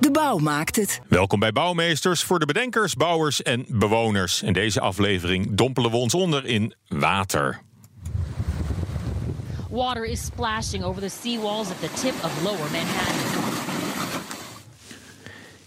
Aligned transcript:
De 0.00 0.10
bouw 0.10 0.38
maakt 0.38 0.76
het. 0.76 1.00
Welkom 1.08 1.38
bij 1.38 1.52
Bouwmeesters 1.52 2.22
voor 2.22 2.38
de 2.38 2.46
bedenkers, 2.46 2.94
bouwers 2.94 3.42
en 3.42 3.66
bewoners. 3.68 4.42
In 4.42 4.52
deze 4.52 4.80
aflevering 4.80 5.54
dompelen 5.54 5.90
we 5.90 5.96
ons 5.96 6.14
onder 6.14 6.46
in 6.46 6.74
water. 6.88 7.60
Water 9.70 10.04
is 10.04 10.24
splashing 10.24 10.84
over 10.84 11.02
the 11.02 11.08
seawalls 11.22 11.68
at 11.68 11.80
the 11.80 12.00
tip 12.00 12.14
of 12.24 12.42
lower 12.42 12.70
Manhattan. 12.70 13.39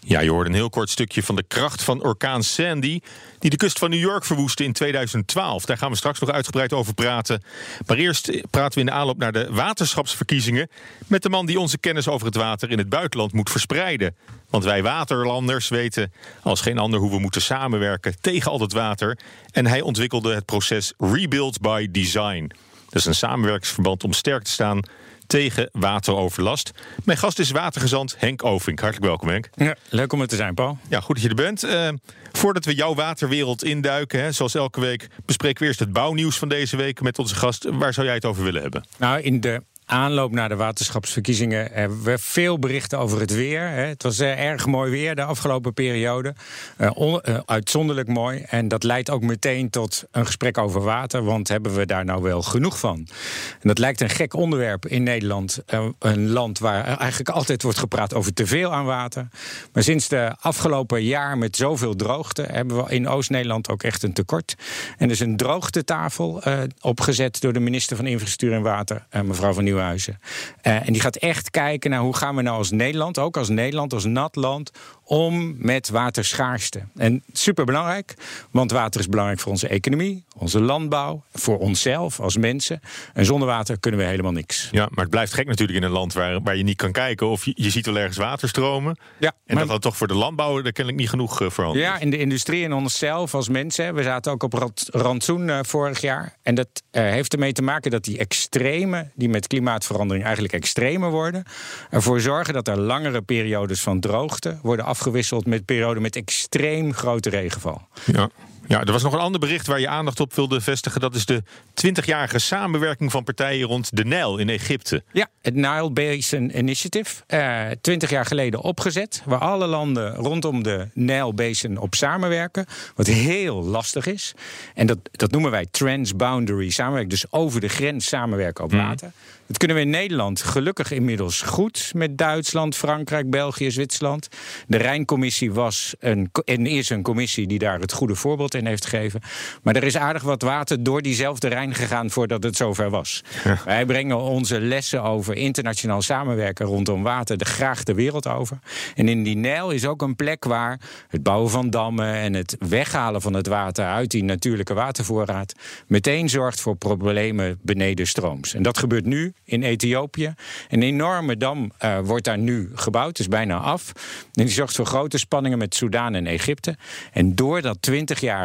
Ja, 0.05 0.19
je 0.19 0.29
hoorde 0.29 0.49
een 0.49 0.55
heel 0.55 0.69
kort 0.69 0.89
stukje 0.89 1.23
van 1.23 1.35
de 1.35 1.43
kracht 1.47 1.83
van 1.83 2.03
orkaan 2.03 2.43
Sandy... 2.43 2.99
die 3.39 3.49
de 3.49 3.57
kust 3.57 3.79
van 3.79 3.89
New 3.89 3.99
York 3.99 4.25
verwoestte 4.25 4.63
in 4.63 4.73
2012. 4.73 5.65
Daar 5.65 5.77
gaan 5.77 5.91
we 5.91 5.97
straks 5.97 6.19
nog 6.19 6.29
uitgebreid 6.29 6.73
over 6.73 6.93
praten. 6.93 7.43
Maar 7.87 7.97
eerst 7.97 8.49
praten 8.49 8.73
we 8.73 8.79
in 8.79 8.85
de 8.85 8.91
aanloop 8.91 9.17
naar 9.17 9.31
de 9.31 9.47
waterschapsverkiezingen... 9.51 10.69
met 11.07 11.23
de 11.23 11.29
man 11.29 11.45
die 11.45 11.59
onze 11.59 11.77
kennis 11.77 12.07
over 12.07 12.25
het 12.25 12.35
water 12.35 12.71
in 12.71 12.77
het 12.77 12.89
buitenland 12.89 13.33
moet 13.33 13.49
verspreiden. 13.49 14.15
Want 14.49 14.63
wij 14.63 14.83
waterlanders 14.83 15.67
weten 15.67 16.13
als 16.41 16.61
geen 16.61 16.77
ander 16.77 16.99
hoe 16.99 17.11
we 17.11 17.19
moeten 17.19 17.41
samenwerken... 17.41 18.15
tegen 18.21 18.51
al 18.51 18.59
het 18.59 18.73
water. 18.73 19.17
En 19.51 19.65
hij 19.65 19.81
ontwikkelde 19.81 20.33
het 20.33 20.45
proces 20.45 20.93
Rebuild 20.97 21.61
by 21.61 21.87
Design... 21.91 22.51
Dat 22.93 23.01
is 23.01 23.07
een 23.07 23.15
samenwerkingsverband 23.15 24.03
om 24.03 24.13
sterk 24.13 24.43
te 24.43 24.51
staan 24.51 24.79
tegen 25.27 25.69
wateroverlast. 25.71 26.71
Mijn 27.03 27.17
gast 27.17 27.39
is 27.39 27.51
watergezant 27.51 28.15
Henk 28.17 28.43
Ovink. 28.43 28.79
Hartelijk 28.79 29.07
welkom, 29.07 29.27
Henk. 29.27 29.49
Ja, 29.55 29.75
leuk 29.89 30.13
om 30.13 30.21
er 30.21 30.27
te 30.27 30.35
zijn, 30.35 30.53
Paul. 30.53 30.77
Ja, 30.89 30.99
goed 30.99 31.15
dat 31.15 31.23
je 31.23 31.29
er 31.29 31.35
bent. 31.35 31.63
Uh, 31.63 31.89
voordat 32.31 32.65
we 32.65 32.75
jouw 32.75 32.95
waterwereld 32.95 33.63
induiken, 33.63 34.21
hè, 34.21 34.31
zoals 34.31 34.55
elke 34.55 34.79
week, 34.79 35.07
bespreken 35.25 35.61
we 35.61 35.67
eerst 35.67 35.79
het 35.79 35.93
bouwnieuws 35.93 36.37
van 36.37 36.49
deze 36.49 36.77
week 36.77 37.01
met 37.01 37.19
onze 37.19 37.35
gast. 37.35 37.67
Waar 37.71 37.93
zou 37.93 38.05
jij 38.05 38.15
het 38.15 38.25
over 38.25 38.43
willen 38.43 38.61
hebben? 38.61 38.85
Nou, 38.97 39.21
in 39.21 39.39
de 39.41 39.61
aanloop 39.85 40.31
naar 40.31 40.49
de 40.49 40.55
waterschapsverkiezingen 40.55 41.69
hebben 41.71 42.03
we 42.03 42.17
veel 42.17 42.59
berichten 42.59 42.99
over 42.99 43.19
het 43.19 43.33
weer. 43.33 43.69
Het 43.69 44.03
was 44.03 44.19
eh, 44.19 44.45
erg 44.45 44.65
mooi 44.65 44.91
weer 44.91 45.15
de 45.15 45.23
afgelopen 45.23 45.73
periode. 45.73 46.33
Uh, 46.77 47.17
uitzonderlijk 47.45 48.07
mooi. 48.07 48.43
En 48.47 48.67
dat 48.67 48.83
leidt 48.83 49.09
ook 49.09 49.21
meteen 49.21 49.69
tot 49.69 50.03
een 50.11 50.25
gesprek 50.25 50.57
over 50.57 50.81
water. 50.81 51.23
Want 51.23 51.47
hebben 51.47 51.75
we 51.75 51.85
daar 51.85 52.05
nou 52.05 52.21
wel 52.21 52.41
genoeg 52.41 52.79
van? 52.79 53.07
En 53.51 53.67
dat 53.67 53.77
lijkt 53.77 54.01
een 54.01 54.09
gek 54.09 54.33
onderwerp 54.33 54.85
in 54.85 55.03
Nederland. 55.03 55.59
een 55.99 56.29
land 56.29 56.59
waar 56.59 56.83
eigenlijk 56.97 57.29
altijd 57.29 57.63
wordt 57.63 57.77
gepraat 57.77 58.13
over 58.13 58.33
te 58.33 58.47
veel 58.47 58.73
aan 58.73 58.85
water. 58.85 59.27
Maar 59.73 59.83
sinds 59.83 60.07
de 60.07 60.35
afgelopen 60.39 61.03
jaar 61.03 61.37
met 61.37 61.55
zoveel 61.55 61.95
droogte 61.95 62.41
hebben 62.41 62.83
we 62.83 62.91
in 62.91 63.07
Oost-Nederland 63.07 63.69
ook 63.69 63.83
echt 63.83 64.03
een 64.03 64.13
tekort. 64.13 64.55
En 64.97 65.05
er 65.05 65.11
is 65.11 65.19
een 65.19 65.37
droogtetafel 65.37 66.41
opgezet 66.81 67.41
door 67.41 67.53
de 67.53 67.59
minister 67.59 67.95
van 67.95 68.05
Infrastructuur 68.05 68.53
en 68.53 68.61
Water, 68.61 69.05
mevrouw 69.23 69.53
van 69.53 69.63
Nieuw 69.63 69.72
uh, 69.77 70.87
en 70.87 70.93
die 70.93 71.01
gaat 71.01 71.15
echt 71.15 71.49
kijken 71.49 71.89
naar 71.89 71.99
hoe 71.99 72.15
gaan 72.15 72.35
we 72.35 72.41
nou 72.41 72.57
als 72.57 72.71
Nederland, 72.71 73.19
ook 73.19 73.37
als 73.37 73.49
Nederland, 73.49 73.93
als 73.93 74.05
nat 74.05 74.35
land, 74.35 74.71
om 75.03 75.55
met 75.57 75.89
waterschaarste. 75.89 76.83
En 76.95 77.23
superbelangrijk, 77.31 78.13
want 78.51 78.71
water 78.71 78.99
is 78.99 79.07
belangrijk 79.07 79.39
voor 79.39 79.51
onze 79.51 79.67
economie, 79.67 80.25
onze 80.37 80.61
landbouw, 80.61 81.23
voor 81.33 81.57
onszelf 81.57 82.19
als 82.19 82.37
mensen. 82.37 82.81
En 83.13 83.25
zonder 83.25 83.47
water 83.47 83.79
kunnen 83.79 83.99
we 83.99 84.05
helemaal 84.05 84.31
niks. 84.31 84.69
Ja, 84.71 84.87
maar 84.89 85.03
het 85.03 85.09
blijft 85.09 85.33
gek 85.33 85.47
natuurlijk 85.47 85.79
in 85.79 85.83
een 85.83 85.91
land 85.91 86.13
waar, 86.13 86.41
waar 86.41 86.55
je 86.55 86.63
niet 86.63 86.77
kan 86.77 86.91
kijken. 86.91 87.27
Of 87.27 87.45
je, 87.45 87.51
je 87.55 87.69
ziet 87.69 87.85
wel 87.85 87.97
ergens 87.97 88.17
waterstromen. 88.17 88.97
Ja, 89.19 89.31
en 89.45 89.57
dat 89.57 89.67
dat 89.67 89.81
toch 89.81 89.97
voor 89.97 90.07
de 90.07 90.13
landbouw, 90.13 90.61
daar 90.61 90.71
ken 90.71 90.87
ik 90.87 90.95
niet 90.95 91.09
genoeg 91.09 91.41
uh, 91.41 91.49
veranderd. 91.49 91.85
Ja, 91.85 91.99
in 91.99 92.09
de 92.09 92.17
industrie 92.17 92.63
en 92.63 92.73
onszelf 92.73 93.35
als 93.35 93.49
mensen. 93.49 93.95
We 93.95 94.03
zaten 94.03 94.31
ook 94.31 94.43
op 94.43 94.75
rantsoen 94.91 95.47
uh, 95.47 95.59
vorig 95.61 96.01
jaar. 96.01 96.37
En 96.41 96.55
dat 96.55 96.67
uh, 96.91 97.01
heeft 97.01 97.33
ermee 97.33 97.53
te 97.53 97.61
maken 97.61 97.91
dat 97.91 98.03
die 98.03 98.17
extreme, 98.17 99.11
die 99.15 99.29
met 99.29 99.47
klimaatverandering 99.47 100.23
eigenlijk 100.25 100.53
extremer 100.53 101.09
worden, 101.09 101.43
ervoor 101.89 102.19
zorgen 102.19 102.53
dat 102.53 102.67
er 102.67 102.79
langere 102.79 103.21
periodes 103.21 103.81
van 103.81 103.99
droogte 103.99 104.59
worden 104.61 104.85
afgewisseld 104.93 105.45
met 105.45 105.65
perioden 105.65 106.01
met 106.01 106.15
extreem 106.15 106.93
grote 106.93 107.29
regenval. 107.29 107.81
Ja. 108.05 108.29
Ja, 108.67 108.83
er 108.83 108.91
was 108.91 109.03
nog 109.03 109.13
een 109.13 109.19
ander 109.19 109.39
bericht 109.39 109.67
waar 109.67 109.79
je 109.79 109.87
aandacht 109.87 110.19
op 110.19 110.33
wilde 110.33 110.61
vestigen. 110.61 111.01
Dat 111.01 111.15
is 111.15 111.25
de 111.25 111.43
20-jarige 111.87 112.39
samenwerking 112.39 113.11
van 113.11 113.23
partijen 113.23 113.67
rond 113.67 113.95
de 113.95 114.05
Nijl 114.05 114.37
in 114.37 114.49
Egypte. 114.49 115.03
Ja, 115.11 115.27
het 115.41 115.55
Nile 115.55 115.91
Basin 115.91 116.57
Initiative. 116.57 117.23
Uh, 117.27 117.67
20 117.81 118.09
jaar 118.09 118.25
geleden 118.25 118.61
opgezet. 118.61 119.21
Waar 119.25 119.39
alle 119.39 119.67
landen 119.67 120.15
rondom 120.15 120.63
de 120.63 120.87
Nile 120.93 121.33
Basin 121.33 121.77
op 121.77 121.95
samenwerken. 121.95 122.65
Wat 122.95 123.07
heel 123.07 123.63
lastig 123.63 124.05
is. 124.05 124.33
En 124.73 124.87
dat, 124.87 124.97
dat 125.11 125.31
noemen 125.31 125.51
wij 125.51 125.65
transboundary 125.71 126.69
samenwerking. 126.69 127.11
Dus 127.11 127.31
over 127.31 127.61
de 127.61 127.67
grens 127.67 128.07
samenwerken 128.07 128.63
op 128.63 128.71
mhm. 128.71 128.81
water. 128.81 129.11
Dat 129.47 129.57
kunnen 129.57 129.77
we 129.77 129.83
in 129.83 129.89
Nederland 129.89 130.41
gelukkig 130.41 130.91
inmiddels 130.91 131.41
goed 131.41 131.91
met 131.95 132.17
Duitsland, 132.17 132.75
Frankrijk, 132.75 133.29
België, 133.29 133.71
Zwitserland. 133.71 134.27
De 134.67 134.77
Rijncommissie 134.77 135.51
was 135.53 135.95
een, 135.99 136.31
en 136.45 136.65
is 136.65 136.89
een 136.89 137.01
commissie 137.01 137.47
die 137.47 137.59
daar 137.59 137.79
het 137.79 137.93
goede 137.93 138.15
voorbeeld 138.15 138.52
in 138.53 138.65
heeft 138.65 138.85
gegeven. 138.85 139.21
Maar 139.63 139.75
er 139.75 139.83
is 139.83 139.97
aardig 139.97 140.23
wat 140.23 140.41
water 140.41 140.83
door 140.83 141.01
diezelfde 141.01 141.47
Rijn 141.47 141.75
gegaan 141.75 142.09
voordat 142.09 142.43
het 142.43 142.55
zover 142.55 142.89
was. 142.89 143.23
Wij 143.65 143.85
brengen 143.85 144.17
onze 144.17 144.59
lessen 144.59 145.03
over 145.03 145.35
internationaal 145.35 146.01
samenwerken 146.01 146.65
rondom 146.65 147.03
water 147.03 147.37
de 147.37 147.45
graag 147.45 147.83
de 147.83 147.93
wereld 147.93 148.27
over. 148.27 148.59
En 148.95 149.07
in 149.07 149.23
die 149.23 149.35
Nijl 149.35 149.71
is 149.71 149.85
ook 149.85 150.01
een 150.01 150.15
plek 150.15 150.45
waar 150.45 150.79
het 151.07 151.23
bouwen 151.23 151.49
van 151.49 151.69
dammen 151.69 152.13
en 152.13 152.33
het 152.33 152.55
weghalen 152.59 153.21
van 153.21 153.33
het 153.33 153.47
water 153.47 153.85
uit 153.85 154.11
die 154.11 154.23
natuurlijke 154.23 154.73
watervoorraad 154.73 155.53
meteen 155.87 156.29
zorgt 156.29 156.61
voor 156.61 156.75
problemen 156.75 157.59
beneden 157.61 158.07
strooms. 158.07 158.53
En 158.53 158.63
dat 158.63 158.77
gebeurt 158.77 159.05
nu 159.05 159.33
in 159.43 159.63
Ethiopië. 159.63 160.33
Een 160.69 160.83
enorme 160.83 161.37
dam 161.37 161.71
uh, 161.81 161.99
wordt 162.03 162.25
daar 162.25 162.37
nu 162.37 162.71
gebouwd, 162.73 163.19
is 163.19 163.27
bijna 163.27 163.57
af. 163.57 163.91
En 164.33 164.45
die 164.45 164.53
zorgt 164.53 164.75
voor 164.75 164.85
grote 164.85 165.17
spanningen 165.17 165.57
met 165.57 165.75
Soedan 165.75 166.15
en 166.15 166.27
Egypte. 166.27 166.77
En 167.11 167.35
door 167.35 167.61
dat 167.61 167.77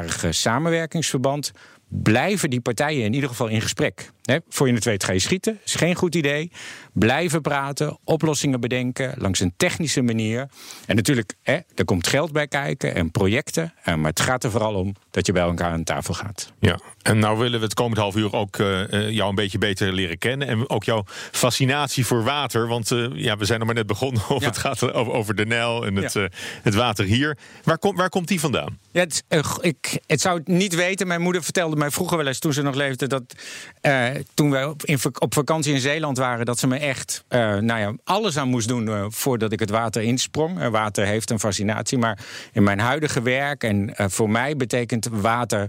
20-jarige 0.02 0.32
samenwerkingsverband 0.32 1.52
blijven 1.88 2.50
die 2.50 2.60
partijen 2.60 3.04
in 3.04 3.14
ieder 3.14 3.28
geval 3.28 3.46
in 3.46 3.60
gesprek. 3.60 4.10
voor 4.48 4.68
je 4.68 4.74
het 4.74 4.84
weet 4.84 5.04
ga 5.04 5.12
je 5.12 5.18
schieten, 5.18 5.58
is 5.64 5.74
geen 5.74 5.94
goed 5.94 6.14
idee. 6.14 6.50
Blijven 6.92 7.40
praten, 7.40 7.98
oplossingen 8.04 8.60
bedenken 8.60 9.14
langs 9.18 9.40
een 9.40 9.52
technische 9.56 10.02
manier. 10.02 10.48
En 10.86 10.96
natuurlijk, 10.96 11.34
er 11.42 11.84
komt 11.84 12.06
geld 12.06 12.32
bij 12.32 12.46
kijken 12.46 12.94
en 12.94 13.10
projecten. 13.10 13.74
Eh, 13.82 13.94
maar 13.94 14.10
het 14.10 14.20
gaat 14.20 14.44
er 14.44 14.50
vooral 14.50 14.74
om 14.74 14.94
dat 15.10 15.26
je 15.26 15.32
bij 15.32 15.42
elkaar 15.42 15.72
aan 15.72 15.84
tafel 15.84 16.14
gaat. 16.14 16.52
Ja, 16.60 16.80
en 17.02 17.18
nou 17.18 17.38
willen 17.38 17.58
we 17.58 17.64
het 17.64 17.74
komend 17.74 17.98
half 17.98 18.16
uur 18.16 18.32
ook 18.32 18.58
uh, 18.58 19.10
jou 19.10 19.28
een 19.28 19.34
beetje 19.34 19.58
beter 19.58 19.92
leren 19.92 20.18
kennen. 20.18 20.48
En 20.48 20.70
ook 20.70 20.84
jouw 20.84 21.04
fascinatie 21.32 22.06
voor 22.06 22.24
water. 22.24 22.68
Want 22.68 22.90
uh, 22.90 23.06
ja, 23.14 23.36
we 23.36 23.44
zijn 23.44 23.58
nog 23.58 23.66
maar 23.66 23.76
net 23.76 23.86
begonnen. 23.86 24.28
Of 24.36 24.44
het 24.44 24.58
gaat 24.58 24.92
over, 24.92 25.34
de 25.34 25.46
Nijl 25.46 25.86
en 25.86 25.96
het, 25.96 26.12
ja. 26.12 26.28
het 26.62 26.74
water 26.74 27.04
hier. 27.04 27.38
Waar, 27.64 27.78
kom, 27.78 27.96
waar 27.96 28.08
komt 28.08 28.28
die 28.28 28.40
vandaan? 28.40 28.78
Ja, 28.90 29.00
het, 29.00 29.24
ik, 29.60 30.00
het 30.06 30.20
zou 30.20 30.38
het 30.38 30.48
niet 30.48 30.74
weten. 30.74 31.06
Mijn 31.06 31.20
moeder 31.20 31.42
vertelde 31.42 31.76
mij 31.78 31.90
vroeger 31.90 32.16
wel 32.16 32.26
eens 32.26 32.38
toen 32.38 32.52
ze 32.52 32.62
nog 32.62 32.74
leefde. 32.74 33.06
dat 33.06 33.34
toen 34.34 34.50
wij 34.50 34.64
op, 34.64 34.82
op 35.18 35.34
vakantie 35.34 35.74
in 35.74 35.80
Zeeland 35.80 36.18
waren. 36.18 36.46
dat 36.46 36.58
ze 36.58 36.66
me 36.66 36.76
echt 36.78 37.24
nou 37.28 37.78
ja, 37.78 37.94
alles 38.04 38.36
aan 38.36 38.48
moest 38.48 38.68
doen 38.68 39.12
voordat 39.12 39.52
ik 39.52 39.60
het 39.60 39.70
water 39.70 40.02
insprong. 40.02 40.68
water 40.68 41.06
heeft 41.06 41.30
een 41.30 41.40
fascinatie. 41.40 41.98
Maar 41.98 42.18
in 42.52 42.62
mijn 42.62 42.78
huidige 42.78 43.22
werk 43.22 43.64
en 43.64 43.94
voor 43.96 44.30
mij 44.30 44.56
betekent 44.56 45.08
water 45.12 45.68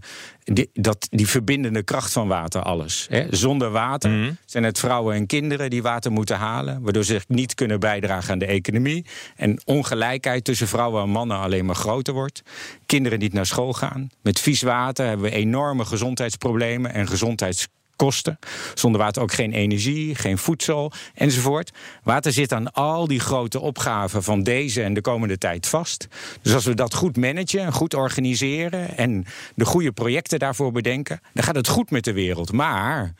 die, 0.54 0.70
dat, 0.74 1.08
die 1.10 1.28
verbindende 1.28 1.84
kracht 1.84 2.12
van 2.12 2.28
water 2.28 2.62
alles. 2.62 3.08
Hè. 3.10 3.26
Zonder 3.30 3.70
water 3.70 4.12
mhm. 4.12 4.32
zijn 4.46 4.64
het 4.64 4.80
vrouwen 4.80 5.16
en 5.16 5.26
kinderen 5.26 5.70
die 5.70 5.82
water 5.82 6.12
moeten 6.12 6.38
halen, 6.38 6.82
waardoor 6.82 7.04
ze 7.04 7.22
niet 7.28 7.56
kunnen 7.56 7.80
bijdragen 7.80 8.32
aan 8.32 8.40
de 8.40 8.46
economie. 8.46 9.06
En 9.36 9.62
ongelijkheid 9.66 10.44
tussen 10.44 10.68
vrouwen 10.68 11.04
en 11.04 11.10
mannen 11.10 11.38
alleen 11.38 11.66
maar 11.66 11.76
groter 11.76 12.14
wordt. 12.14 12.42
Kinderen 12.86 13.20
niet 13.20 13.34
naar 13.34 13.46
school 13.46 13.74
gaan. 13.74 14.10
Met 14.22 14.40
vies 14.40 14.62
water 14.62 15.08
hebben 15.08 15.30
we 15.30 15.36
enorme 15.36 15.86
gezondheidsproblemen 15.86 16.94
en 16.94 17.08
gezondheids 17.08 17.68
kosten. 18.00 18.40
Zonder 18.74 19.02
water 19.02 19.22
ook 19.22 19.34
geen 19.34 19.54
energie, 19.54 20.16
geen 20.16 20.38
voedsel 20.38 20.92
enzovoort. 21.14 21.72
Water 22.04 22.32
zit 22.32 22.54
aan 22.54 22.72
al 22.72 23.08
die 23.08 23.20
grote 23.20 23.60
opgaven 23.60 24.24
van 24.24 24.44
deze 24.44 24.84
en 24.84 24.94
de 24.94 25.02
komende 25.02 25.38
tijd 25.38 25.68
vast. 25.68 26.08
Dus 26.42 26.54
als 26.54 26.66
we 26.66 26.74
dat 26.74 26.94
goed 26.94 27.18
managen 27.18 27.60
en 27.60 27.72
goed 27.72 27.94
organiseren 27.94 28.98
en 28.98 29.26
de 29.56 29.66
goede 29.66 29.92
projecten 29.92 30.40
daarvoor 30.40 30.72
bedenken, 30.72 31.20
dan 31.34 31.44
gaat 31.44 31.56
het 31.56 31.68
goed 31.68 31.92
met 31.92 32.04
de 32.04 32.14
wereld. 32.14 32.52
Maar 32.52 33.14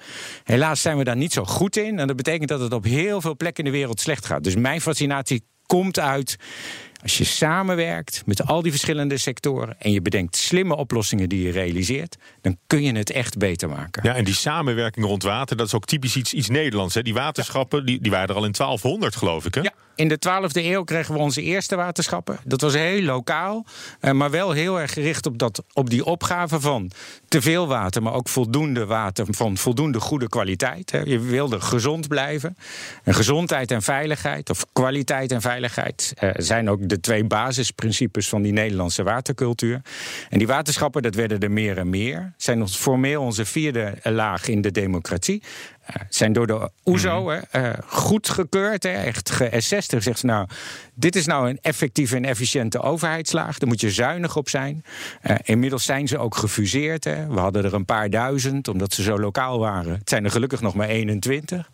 helaas 0.44 0.82
zijn 0.82 0.98
we 0.98 1.04
daar 1.04 1.16
niet 1.16 1.34
zo 1.34 1.46
goed 1.46 1.78
in. 1.78 2.00
En 2.00 2.08
dat 2.08 2.16
betekent 2.16 2.50
dat 2.50 2.60
het 2.60 2.74
op 2.74 2.84
heel 2.84 3.22
veel 3.22 3.36
plekken 3.36 3.64
in 3.64 3.72
de 3.72 3.78
wereld 3.78 4.00
slecht 4.00 4.26
gaat. 4.26 4.44
Dus 4.44 4.56
mijn 4.56 4.82
fascinatie 4.82 5.44
komt 5.66 6.00
uit 6.00 6.38
Als 7.02 7.18
je 7.18 7.24
samenwerkt 7.24 8.24
met 8.26 8.46
al 8.46 8.62
die 8.62 8.72
verschillende 8.72 9.18
sectoren 9.18 9.76
en 9.80 9.92
je 9.92 10.02
bedenkt 10.02 10.36
slimme 10.36 10.76
oplossingen 10.76 11.30
die 11.30 11.44
je 11.44 11.52
realiseert, 11.52 12.18
dan 12.42 12.58
kun 12.68 12.84
je 12.84 12.96
het 12.96 13.12
echt 13.12 13.38
beter 13.38 13.70
maken. 13.70 14.04
Ja, 14.04 14.16
en 14.16 14.24
die 14.24 14.34
samenwerking 14.34 15.06
rond 15.06 15.24
water, 15.24 15.58
dat 15.58 15.68
is 15.68 15.74
ook 15.74 15.86
typisch 15.86 16.16
iets, 16.16 16.34
iets 16.34 16.50
Nederlands. 16.50 16.94
Hè? 16.94 17.02
Die 17.02 17.14
waterschappen, 17.14 17.86
die, 17.86 18.02
die 18.02 18.12
waren 18.12 18.30
er 18.30 18.36
al 18.36 18.46
in 18.46 18.52
1200, 18.52 19.16
geloof 19.16 19.46
ik. 19.46 19.54
Hè? 19.54 19.62
Ja, 19.62 19.74
in 20.00 20.08
de 20.08 20.20
12e 20.28 20.52
eeuw 20.52 20.84
kregen 20.84 21.14
we 21.14 21.20
onze 21.20 21.42
eerste 21.42 21.76
waterschappen. 21.76 22.40
Dat 22.44 22.62
was 22.62 22.74
heel 22.74 23.02
lokaal, 23.02 23.66
eh, 24.00 24.12
maar 24.12 24.32
wel 24.32 24.52
heel 24.52 24.80
erg 24.80 24.94
gericht 24.94 25.26
op, 25.26 25.38
dat, 25.38 25.64
op 25.74 25.90
die 25.90 26.06
opgave 26.06 26.60
van 26.60 26.92
te 27.28 27.42
veel 27.42 27.68
water, 27.68 28.04
maar 28.04 28.14
ook 28.14 28.30
voldoende 28.30 28.86
water 28.86 29.26
van 29.30 29.58
voldoende 29.58 30.00
goede 30.00 30.30
kwaliteit. 30.30 30.92
Hè. 30.92 31.00
Je 31.00 31.20
wilde 31.20 31.62
gezond 31.62 32.08
blijven. 32.08 32.58
En 33.04 33.14
gezondheid 33.14 33.72
en 33.72 33.82
veiligheid, 33.82 34.50
of 34.50 34.66
kwaliteit 34.74 35.32
en 35.32 35.42
veiligheid, 35.42 36.14
eh, 36.16 36.30
zijn 36.36 36.70
ook 36.70 36.89
de 36.90 37.00
twee 37.00 37.24
basisprincipes 37.24 38.30
van 38.30 38.42
die 38.42 38.52
Nederlandse 38.52 39.04
watercultuur. 39.04 39.82
En 40.30 40.38
die 40.38 40.48
waterschappen, 40.48 41.02
dat 41.02 41.16
werden 41.16 41.40
er 41.40 41.52
meer 41.52 41.78
en 41.78 41.90
meer. 41.90 42.34
Zijn 42.38 42.62
ons 42.62 42.76
formeel 42.78 43.22
onze 43.22 43.46
vierde 43.46 43.94
laag 44.04 44.48
in 44.48 44.62
de 44.62 44.72
democratie. 44.72 45.42
Uh, 45.90 45.96
zijn 46.10 46.34
door 46.34 46.48
de 46.48 46.72
OESO 46.86 47.22
mm 47.22 47.42
-hmm. 47.52 47.74
goedgekeurd, 47.86 48.84
hè, 48.84 48.90
echt 48.90 49.30
geassest. 49.30 49.94
Er 49.94 50.02
zegt 50.02 50.24
nou, 50.24 50.48
dit 50.94 51.16
is 51.16 51.26
nou 51.26 51.50
een 51.50 51.60
effectieve 51.62 52.16
en 52.16 52.26
efficiënte 52.26 52.82
overheidslaag. 52.82 53.58
Daar 53.58 53.70
moet 53.70 53.82
je 53.82 53.92
zuinig 53.92 54.36
op 54.36 54.50
zijn. 54.50 54.84
Uh, 55.24 55.36
inmiddels 55.44 55.84
zijn 55.84 56.08
ze 56.08 56.18
ook 56.18 56.36
gefuseerd. 56.36 57.04
Hè. 57.04 57.28
We 57.28 57.40
hadden 57.40 57.64
er 57.64 57.74
een 57.74 57.86
paar 57.86 58.10
duizend, 58.10 58.68
omdat 58.68 58.94
ze 58.94 59.02
zo 59.02 59.20
lokaal 59.20 59.60
waren. 59.60 59.94
Het 59.94 60.10
zijn 60.10 60.26
er 60.26 60.32
gelukkig 60.32 60.62
nog 60.62 60.74
maar 60.74 60.88
21. 60.88 61.70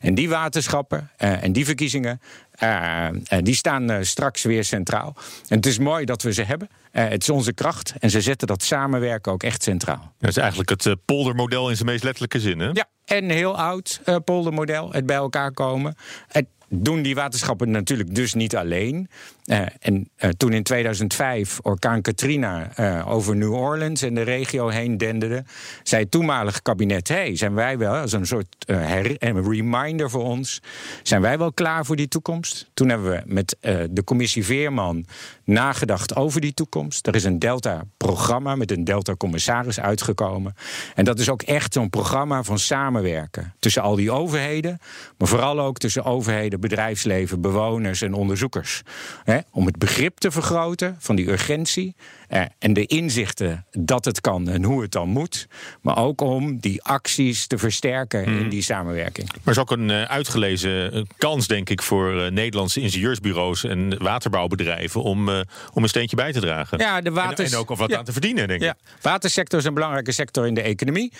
En 0.00 0.14
die 0.14 0.28
waterschappen 0.28 1.10
uh, 1.18 1.42
en 1.42 1.52
die 1.52 1.64
verkiezingen, 1.64 2.20
uh, 2.62 3.06
die 3.42 3.54
staan 3.54 4.04
straks 4.04 4.42
weer 4.42 4.64
centraal. 4.64 5.16
En 5.48 5.56
het 5.56 5.66
is 5.66 5.78
mooi 5.78 6.04
dat 6.04 6.22
we 6.22 6.32
ze 6.32 6.42
hebben. 6.42 6.68
het 6.90 7.22
is 7.22 7.30
onze 7.30 7.52
kracht. 7.52 7.94
En 7.98 8.10
ze 8.10 8.20
zetten 8.20 8.46
dat 8.46 8.62
samenwerken 8.62 9.32
ook 9.32 9.42
echt 9.42 9.62
centraal. 9.62 10.12
Dat 10.18 10.30
is 10.30 10.36
eigenlijk 10.36 10.70
het 10.70 11.04
poldermodel 11.04 11.70
in 11.70 11.76
zijn 11.76 11.88
meest 11.88 12.04
letterlijke 12.04 12.40
zin, 12.40 12.58
hè? 12.58 12.68
Ja, 12.72 12.86
en 13.10 13.30
heel 13.30 13.58
oud 13.58 14.00
poldermodel. 14.24 14.92
Het 14.92 15.06
bij 15.06 15.16
elkaar 15.16 15.52
komen. 15.52 15.94
Het 16.28 16.46
doen 16.68 17.02
die 17.02 17.14
waterschappen 17.14 17.70
natuurlijk 17.70 18.14
dus 18.14 18.34
niet 18.34 18.56
alleen. 18.56 19.08
Uh, 19.50 19.62
en 19.78 20.08
uh, 20.18 20.30
toen 20.30 20.52
in 20.52 20.62
2005 20.62 21.58
orkaan 21.62 22.00
Katrina 22.00 22.70
uh, 22.80 23.08
over 23.08 23.36
New 23.36 23.52
Orleans 23.52 24.02
en 24.02 24.14
de 24.14 24.22
regio 24.22 24.68
heen 24.68 24.98
denderde, 24.98 25.44
zei 25.82 26.02
het 26.02 26.10
toenmalige 26.10 26.62
kabinet: 26.62 27.08
hey, 27.08 27.36
zijn 27.36 27.54
wij 27.54 27.78
wel, 27.78 27.94
als 27.94 28.12
een 28.12 28.26
soort 28.26 28.56
reminder 28.66 30.10
voor 30.10 30.24
ons, 30.24 30.62
zijn 31.02 31.20
wij 31.20 31.38
wel 31.38 31.52
klaar 31.52 31.84
voor 31.84 31.96
die 31.96 32.08
toekomst? 32.08 32.70
Toen 32.74 32.88
hebben 32.88 33.10
we 33.10 33.22
met 33.26 33.56
de 33.90 34.04
commissie 34.04 34.44
Veerman 34.44 35.06
nagedacht 35.44 36.16
over 36.16 36.40
die 36.40 36.54
toekomst. 36.54 37.06
Er 37.06 37.14
is 37.14 37.24
een 37.24 37.38
Delta-programma 37.38 38.54
met 38.56 38.70
een 38.70 38.84
Delta-commissaris 38.84 39.80
uitgekomen. 39.80 40.54
En 40.94 41.04
dat 41.04 41.18
is 41.18 41.28
ook 41.28 41.42
echt 41.42 41.72
zo'n 41.72 41.90
programma 41.90 42.42
van 42.42 42.58
samenwerken 42.58 43.54
tussen 43.58 43.82
al 43.82 43.96
die 43.96 44.10
overheden, 44.10 44.78
maar 45.18 45.28
vooral 45.28 45.60
ook 45.60 45.78
tussen 45.78 46.04
overheden, 46.04 46.60
bedrijfsleven, 46.60 47.40
bewoners 47.40 48.02
en 48.02 48.14
onderzoekers. 48.14 48.82
Hè, 49.24 49.39
om 49.50 49.66
het 49.66 49.78
begrip 49.78 50.18
te 50.18 50.30
vergroten 50.30 50.96
van 50.98 51.16
die 51.16 51.30
urgentie 51.30 51.94
eh, 52.28 52.42
en 52.58 52.72
de 52.72 52.86
inzichten 52.86 53.66
dat 53.70 54.04
het 54.04 54.20
kan 54.20 54.48
en 54.48 54.64
hoe 54.64 54.82
het 54.82 54.92
dan 54.92 55.08
moet. 55.08 55.46
Maar 55.80 55.98
ook 55.98 56.20
om 56.20 56.58
die 56.58 56.82
acties 56.82 57.46
te 57.46 57.58
versterken 57.58 58.24
in 58.24 58.48
die 58.48 58.62
samenwerking. 58.62 59.28
Maar 59.28 59.38
het 59.44 59.56
is 59.56 59.58
ook 59.58 59.70
een 59.70 59.88
uh, 59.88 60.02
uitgelezen 60.02 61.06
kans, 61.18 61.46
denk 61.46 61.70
ik, 61.70 61.82
voor 61.82 62.14
uh, 62.14 62.30
Nederlandse 62.30 62.80
ingenieursbureaus 62.80 63.64
en 63.64 64.02
waterbouwbedrijven 64.02 65.02
om, 65.02 65.28
uh, 65.28 65.40
om 65.72 65.82
een 65.82 65.88
steentje 65.88 66.16
bij 66.16 66.32
te 66.32 66.40
dragen. 66.40 66.78
Ja, 66.78 67.00
de 67.00 67.10
waters... 67.10 67.48
en, 67.48 67.54
en, 67.54 67.60
ook 67.60 67.70
of 67.70 67.78
wat 67.78 67.90
ja. 67.90 67.98
aan 67.98 68.04
te 68.04 68.12
verdienen, 68.12 68.48
denk 68.48 68.60
ik. 68.60 68.66
Ja. 68.66 68.76
Watersector 69.00 69.58
is 69.58 69.64
een 69.64 69.74
belangrijke 69.74 70.12
sector 70.12 70.46
in 70.46 70.54
de 70.54 70.62
economie. 70.62 71.12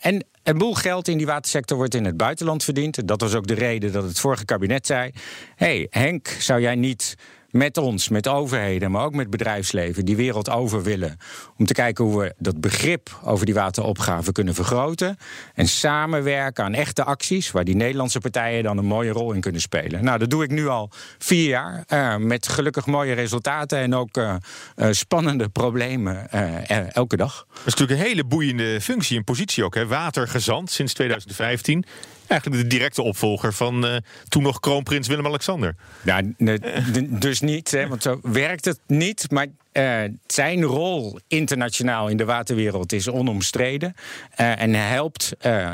en 0.00 0.24
een 0.42 0.58
boel 0.58 0.74
geld 0.74 1.08
in 1.08 1.16
die 1.16 1.26
watersector 1.26 1.76
wordt 1.76 1.94
in 1.94 2.04
het 2.04 2.16
buitenland 2.16 2.64
verdiend. 2.64 3.08
Dat 3.08 3.20
was 3.20 3.34
ook 3.34 3.46
de 3.46 3.54
reden 3.54 3.92
dat 3.92 4.04
het 4.04 4.20
vorige 4.20 4.44
kabinet 4.44 4.86
zei: 4.86 5.10
hey, 5.56 5.86
Henk, 5.90 6.28
zou 6.28 6.60
jij 6.60 6.74
niet 6.74 7.16
met 7.50 7.76
ons, 7.76 8.08
met 8.08 8.28
overheden, 8.28 8.90
maar 8.90 9.04
ook 9.04 9.14
met 9.14 9.30
bedrijfsleven, 9.30 10.04
die 10.04 10.16
wereld 10.16 10.50
over 10.50 10.82
willen. 10.82 11.16
Om 11.56 11.66
te 11.66 11.72
kijken 11.72 12.04
hoe 12.04 12.20
we 12.20 12.34
dat 12.38 12.60
begrip 12.60 13.20
over 13.24 13.46
die 13.46 13.54
wateropgave 13.54 14.32
kunnen 14.32 14.54
vergroten. 14.54 15.16
En 15.54 15.68
samenwerken 15.68 16.64
aan 16.64 16.74
echte 16.74 17.04
acties, 17.04 17.50
waar 17.50 17.64
die 17.64 17.76
Nederlandse 17.76 18.18
partijen 18.18 18.62
dan 18.62 18.78
een 18.78 18.84
mooie 18.84 19.10
rol 19.10 19.32
in 19.32 19.40
kunnen 19.40 19.60
spelen. 19.60 20.04
Nou, 20.04 20.18
dat 20.18 20.30
doe 20.30 20.42
ik 20.42 20.50
nu 20.50 20.66
al 20.66 20.90
vier 21.18 21.48
jaar. 21.48 21.84
Uh, 21.88 22.16
met 22.16 22.48
gelukkig 22.48 22.86
mooie 22.86 23.12
resultaten 23.12 23.78
en 23.78 23.94
ook 23.94 24.16
uh, 24.16 24.34
uh, 24.76 24.88
spannende 24.90 25.48
problemen 25.48 26.30
elke 26.92 27.16
dag. 27.16 27.46
Dat 27.48 27.66
is 27.66 27.74
natuurlijk 27.74 28.00
een 28.00 28.06
hele 28.06 28.24
boeiende 28.24 28.80
functie 28.80 29.16
en 29.16 29.24
positie 29.24 29.64
ook. 29.64 29.74
Hè? 29.74 29.86
Watergezant 29.86 30.70
sinds 30.70 30.92
2015. 30.92 31.84
Eigenlijk 32.28 32.62
de 32.62 32.76
directe 32.76 33.02
opvolger 33.02 33.52
van 33.52 33.84
uh, 33.84 33.96
toen 34.28 34.42
nog 34.42 34.60
kroonprins 34.60 35.08
Willem-Alexander. 35.08 35.74
Ja, 36.02 36.20
ne, 36.36 36.60
dus 37.08 37.40
niet, 37.40 37.70
hè, 37.70 37.88
want 37.88 38.02
zo 38.02 38.20
werkt 38.22 38.64
het 38.64 38.80
niet. 38.86 39.30
Maar 39.30 39.46
uh, 39.72 40.00
zijn 40.26 40.62
rol 40.62 41.18
internationaal 41.28 42.08
in 42.08 42.16
de 42.16 42.24
waterwereld 42.24 42.92
is 42.92 43.08
onomstreden. 43.08 43.94
Uh, 44.40 44.60
en 44.60 44.74
helpt 44.74 45.32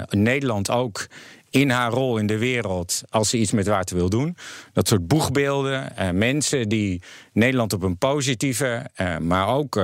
Nederland 0.09 0.71
ook 0.71 1.07
in 1.51 1.71
haar 1.71 1.91
rol 1.91 2.19
in 2.19 2.27
de 2.27 2.39
wereld 2.39 3.03
als 3.11 3.29
ze 3.29 3.39
iets 3.39 3.53
met 3.53 3.67
water 3.67 3.97
wil 3.97 4.09
doen. 4.09 4.37
Dat 4.73 4.89
soort 4.89 5.07
boegbeelden, 5.07 5.93
mensen 6.13 6.69
die 6.69 7.03
Nederland 7.33 7.73
op 7.73 7.83
een 7.83 7.97
positieve, 7.97 8.87
maar 9.21 9.49
ook 9.49 9.83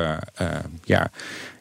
ja, 0.85 1.11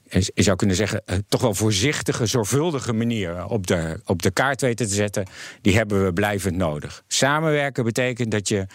je 0.10 0.44
zou 0.44 0.58
kunnen 0.58 0.76
zeggen, 0.76 1.04
toch 1.28 1.42
wel 1.42 1.54
voorzichtige, 1.54 2.26
zorgvuldige 2.26 2.94
manier 2.94 3.46
op 3.46 3.68
de, 3.68 4.00
op 4.06 4.22
de 4.22 4.32
kaart 4.32 4.62
weten 4.62 4.88
te 4.88 4.94
zetten, 4.94 5.26
die 5.62 5.76
hebben 5.76 6.06
we 6.06 6.14
blijvend 6.14 6.56
nodig. 6.56 7.04
Samenwerken 7.08 7.84
betekent 7.84 8.32
dat 8.32 8.48
je 8.48 8.68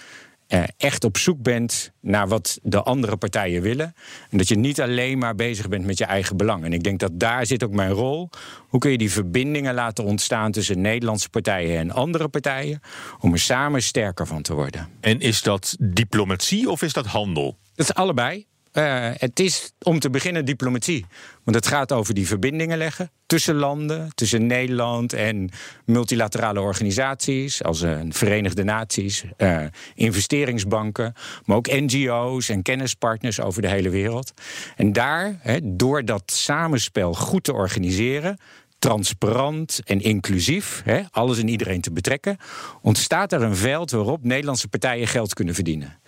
eh, 0.47 0.63
echt 0.77 1.05
op 1.05 1.17
zoek 1.17 1.43
bent 1.43 1.93
naar 2.01 2.29
wat 2.29 2.59
de 2.63 2.83
andere 2.83 3.17
partijen 3.17 3.63
willen. 3.63 3.95
En 4.31 4.39
dat 4.39 4.49
je 4.49 4.57
niet 4.57 4.81
alleen 4.81 5.19
maar 5.19 5.35
bezig 5.35 5.69
bent 5.69 5.85
met 5.85 5.99
je 5.99 6.05
eigen 6.05 6.37
belang. 6.37 6.65
En 6.65 6.73
ik 6.73 6.83
denk 6.83 6.99
dat 6.99 7.11
daar 7.15 7.47
zit 7.47 7.65
ook 7.65 7.73
mijn 7.73 7.91
rol. 7.91 8.31
Hoe 8.69 8.81
kun 8.81 8.91
je 8.91 8.99
die 8.99 9.11
verbindingen 9.11 9.75
laten 9.75 10.05
ontstaan 10.05 10.53
tussen 10.53 10.81
Nederlandse 10.81 11.29
partijen 11.29 11.79
en 11.79 11.91
andere 11.91 12.29
partijen, 12.29 12.81
om 13.21 13.33
er 13.33 13.39
samen 13.39 13.83
sterker 13.83 14.27
van 14.27 14.43
te 14.43 14.55
worden? 14.55 14.89
En 15.01 15.21
is 15.21 15.43
dat 15.43 15.77
diplomatie 15.81 16.71
of 16.71 16.83
is 16.83 16.93
dat 16.93 17.07
handel? 17.07 17.59
Dat 17.75 17.89
is 17.89 17.95
allebei. 17.95 18.47
Uh, 18.75 19.11
het 19.13 19.41
is 19.41 19.73
om 19.83 19.99
te 19.99 20.11
beginnen 20.11 20.45
diplomatie. 20.45 21.07
Want 21.45 21.57
het 21.57 21.67
gaat 21.67 21.93
over 21.93 22.15
die 22.15 22.27
verbindingen 22.27 22.79
leggen 22.79 23.11
tussen 23.27 23.55
landen, 23.55 24.11
tussen 24.15 24.47
Nederland 24.47 25.13
en 25.13 25.51
multilaterale 25.85 26.61
organisaties, 26.61 27.63
als 27.63 27.83
uh, 27.83 28.01
Verenigde 28.09 28.65
Naties, 28.65 29.25
uh, 29.39 29.65
investeringsbanken, 29.95 31.15
maar 31.45 31.57
ook 31.57 31.67
NGO's 31.67 32.49
en 32.49 32.63
kennispartners 32.63 33.41
over 33.41 33.63
de 33.63 33.69
hele 33.69 33.89
wereld. 33.89 34.33
En 34.77 34.93
daar, 34.93 35.41
door 35.63 36.05
dat 36.05 36.23
samenspel 36.27 37.15
goed 37.15 37.45
te 37.45 37.53
organiseren, 37.53 38.39
transparant 38.79 39.81
en 39.85 40.01
inclusief, 40.01 40.83
alles 41.11 41.39
en 41.39 41.49
iedereen 41.49 41.81
te 41.81 41.93
betrekken, 41.93 42.37
ontstaat 42.83 43.33
er 43.33 43.43
een 43.43 43.57
veld 43.57 43.91
waarop 43.91 44.25
Nederlandse 44.25 44.69
partijen 44.69 45.07
geld 45.07 45.35
kunnen 45.35 45.55
verdienen. 45.55 45.99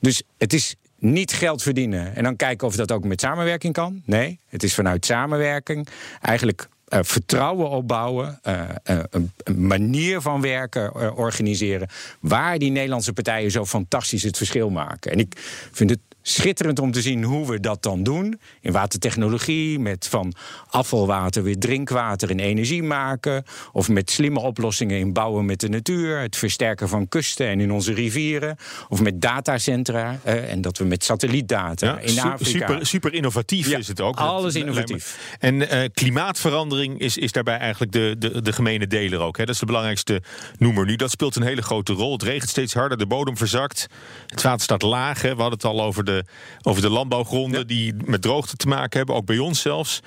Dus 0.00 0.22
het 0.38 0.52
is 0.52 0.74
niet 1.00 1.32
geld 1.32 1.62
verdienen 1.62 2.16
en 2.16 2.22
dan 2.22 2.36
kijken 2.36 2.66
of 2.66 2.76
dat 2.76 2.92
ook 2.92 3.04
met 3.04 3.20
samenwerking 3.20 3.72
kan. 3.72 4.02
Nee, 4.04 4.38
het 4.48 4.62
is 4.62 4.74
vanuit 4.74 5.06
samenwerking 5.06 5.88
eigenlijk 6.20 6.68
uh, 6.88 6.98
vertrouwen 7.02 7.68
opbouwen, 7.68 8.40
uh, 8.48 8.62
een, 8.82 9.32
een, 9.42 9.66
manier 9.66 10.20
van 10.20 10.40
werken 10.40 11.16
organiseren, 11.16 11.88
waar 12.20 12.58
die 12.58 12.70
Nederlandse 12.70 13.12
partijen 13.12 13.50
zo 13.50 13.66
fantastisch 13.66 14.22
het 14.22 14.36
verschil 14.36 14.70
maken. 14.70 15.12
En 15.12 15.18
ik 15.18 15.32
vind 15.72 15.90
het 15.90 16.00
schitterend 16.22 16.78
om 16.78 16.92
te 16.92 17.02
zien 17.02 17.24
hoe 17.24 17.46
we 17.46 17.60
dat 17.60 17.82
dan 17.82 18.02
doen. 18.02 18.40
In 18.60 18.72
watertechnologie, 18.72 19.78
met 19.78 20.06
van 20.08 20.34
afvalwater 20.70 21.42
weer 21.42 21.58
drinkwater 21.58 22.30
en 22.30 22.40
energie 22.40 22.82
maken. 22.82 23.44
Of 23.72 23.88
met 23.88 24.10
slimme 24.10 24.40
oplossingen 24.40 24.98
in 24.98 25.12
bouwen 25.12 25.44
met 25.44 25.60
de 25.60 25.68
natuur. 25.68 26.18
Het 26.18 26.36
versterken 26.36 26.88
van 26.88 27.08
kusten 27.08 27.46
en 27.46 27.60
in 27.60 27.72
onze 27.72 27.92
rivieren. 27.92 28.56
Of 28.88 29.00
met 29.00 29.20
datacentra. 29.20 30.18
Eh, 30.22 30.52
en 30.52 30.60
dat 30.60 30.78
we 30.78 30.84
met 30.84 31.04
satellietdata 31.04 31.86
ja, 31.86 31.98
in 31.98 32.20
Afrika. 32.20 32.66
Super, 32.66 32.86
super 32.86 33.14
innovatief 33.14 33.68
ja, 33.68 33.78
is 33.78 33.88
het 33.88 34.00
ook. 34.00 34.16
Alles 34.16 34.54
innovatief. 34.54 35.36
En 35.38 35.54
uh, 35.54 35.84
klimaatverandering 35.94 36.98
is, 36.98 37.16
is 37.16 37.32
daarbij 37.32 37.58
eigenlijk 37.58 37.92
de, 37.92 38.16
de, 38.18 38.42
de 38.42 38.52
gemene 38.52 38.86
deler 38.86 39.20
ook. 39.20 39.36
Hè? 39.36 39.44
Dat 39.44 39.54
is 39.54 39.60
de 39.60 39.66
belangrijkste 39.66 40.22
noemer 40.58 40.86
nu. 40.86 40.96
Dat 40.96 41.10
speelt 41.10 41.36
een 41.36 41.42
hele 41.42 41.62
grote 41.62 41.92
rol. 41.92 42.12
Het 42.12 42.22
regent 42.22 42.50
steeds 42.50 42.74
harder, 42.74 42.98
de 42.98 43.06
bodem 43.06 43.36
verzakt. 43.36 43.86
Het 44.26 44.42
water 44.42 44.60
staat 44.60 44.82
laag. 44.82 45.22
Hè? 45.22 45.34
We 45.34 45.40
hadden 45.40 45.58
het 45.58 45.64
al 45.64 45.82
over 45.82 46.04
de 46.04 46.19
de, 46.24 46.68
over 46.70 46.82
de 46.82 46.90
landbouwgronden 46.90 47.60
ja. 47.60 47.66
die 47.66 47.94
met 48.04 48.22
droogte 48.22 48.56
te 48.56 48.68
maken 48.68 48.98
hebben, 48.98 49.14
ook 49.16 49.26
bij 49.26 49.38
ons 49.38 49.60
zelfs. 49.60 50.00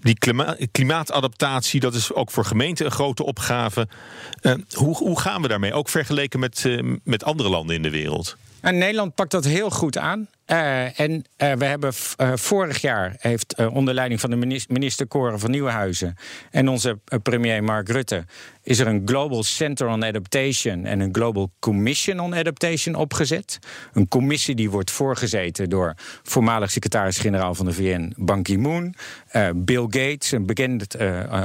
Die 0.00 0.18
klima 0.18 0.56
klimaatadaptatie, 0.72 1.80
dat 1.80 1.94
is 1.94 2.12
ook 2.12 2.30
voor 2.30 2.44
gemeenten 2.44 2.86
een 2.86 2.92
grote 2.92 3.24
opgave. 3.24 3.88
Uh, 4.42 4.54
hoe, 4.72 4.96
hoe 4.96 5.20
gaan 5.20 5.42
we 5.42 5.48
daarmee? 5.48 5.72
Ook 5.72 5.88
vergeleken 5.88 6.40
met, 6.40 6.64
uh, 6.64 6.96
met 7.04 7.24
andere 7.24 7.48
landen 7.48 7.76
in 7.76 7.82
de 7.82 7.90
wereld? 7.90 8.36
En 8.60 8.78
Nederland 8.78 9.14
pakt 9.14 9.30
dat 9.30 9.44
heel 9.44 9.70
goed 9.70 9.98
aan. 9.98 10.28
Uh, 10.46 11.00
en 11.00 11.12
uh, 11.12 11.52
we 11.52 11.64
hebben 11.64 11.92
uh, 12.20 12.32
vorig 12.34 12.80
jaar, 12.80 13.16
heeft 13.18 13.54
onder 13.68 13.94
leiding 13.94 14.20
van 14.20 14.30
de 14.30 14.36
minister, 14.36 14.72
minister 14.72 15.06
Koren 15.06 15.38
van 15.38 15.50
Nieuwenhuizen 15.50 16.16
en 16.50 16.68
onze 16.68 16.98
premier 17.22 17.64
Mark 17.64 17.88
Rutte, 17.88 18.24
is 18.68 18.78
er 18.78 18.86
een 18.86 19.02
Global 19.04 19.42
Center 19.42 19.86
on 19.86 20.04
Adaptation 20.04 20.84
en 20.84 21.00
een 21.00 21.14
Global 21.14 21.50
Commission 21.58 22.20
on 22.20 22.34
Adaptation 22.34 22.94
opgezet. 22.94 23.58
Een 23.92 24.08
commissie 24.08 24.54
die 24.54 24.70
wordt 24.70 24.90
voorgezeten 24.90 25.68
door 25.68 25.94
voormalig 26.22 26.70
secretaris-generaal 26.70 27.54
van 27.54 27.66
de 27.66 27.72
VN 27.72 28.12
Ban 28.16 28.42
Ki-moon, 28.42 28.94
Bill 29.54 29.82
Gates, 29.82 30.32
een 30.32 30.46
bekend 30.46 30.96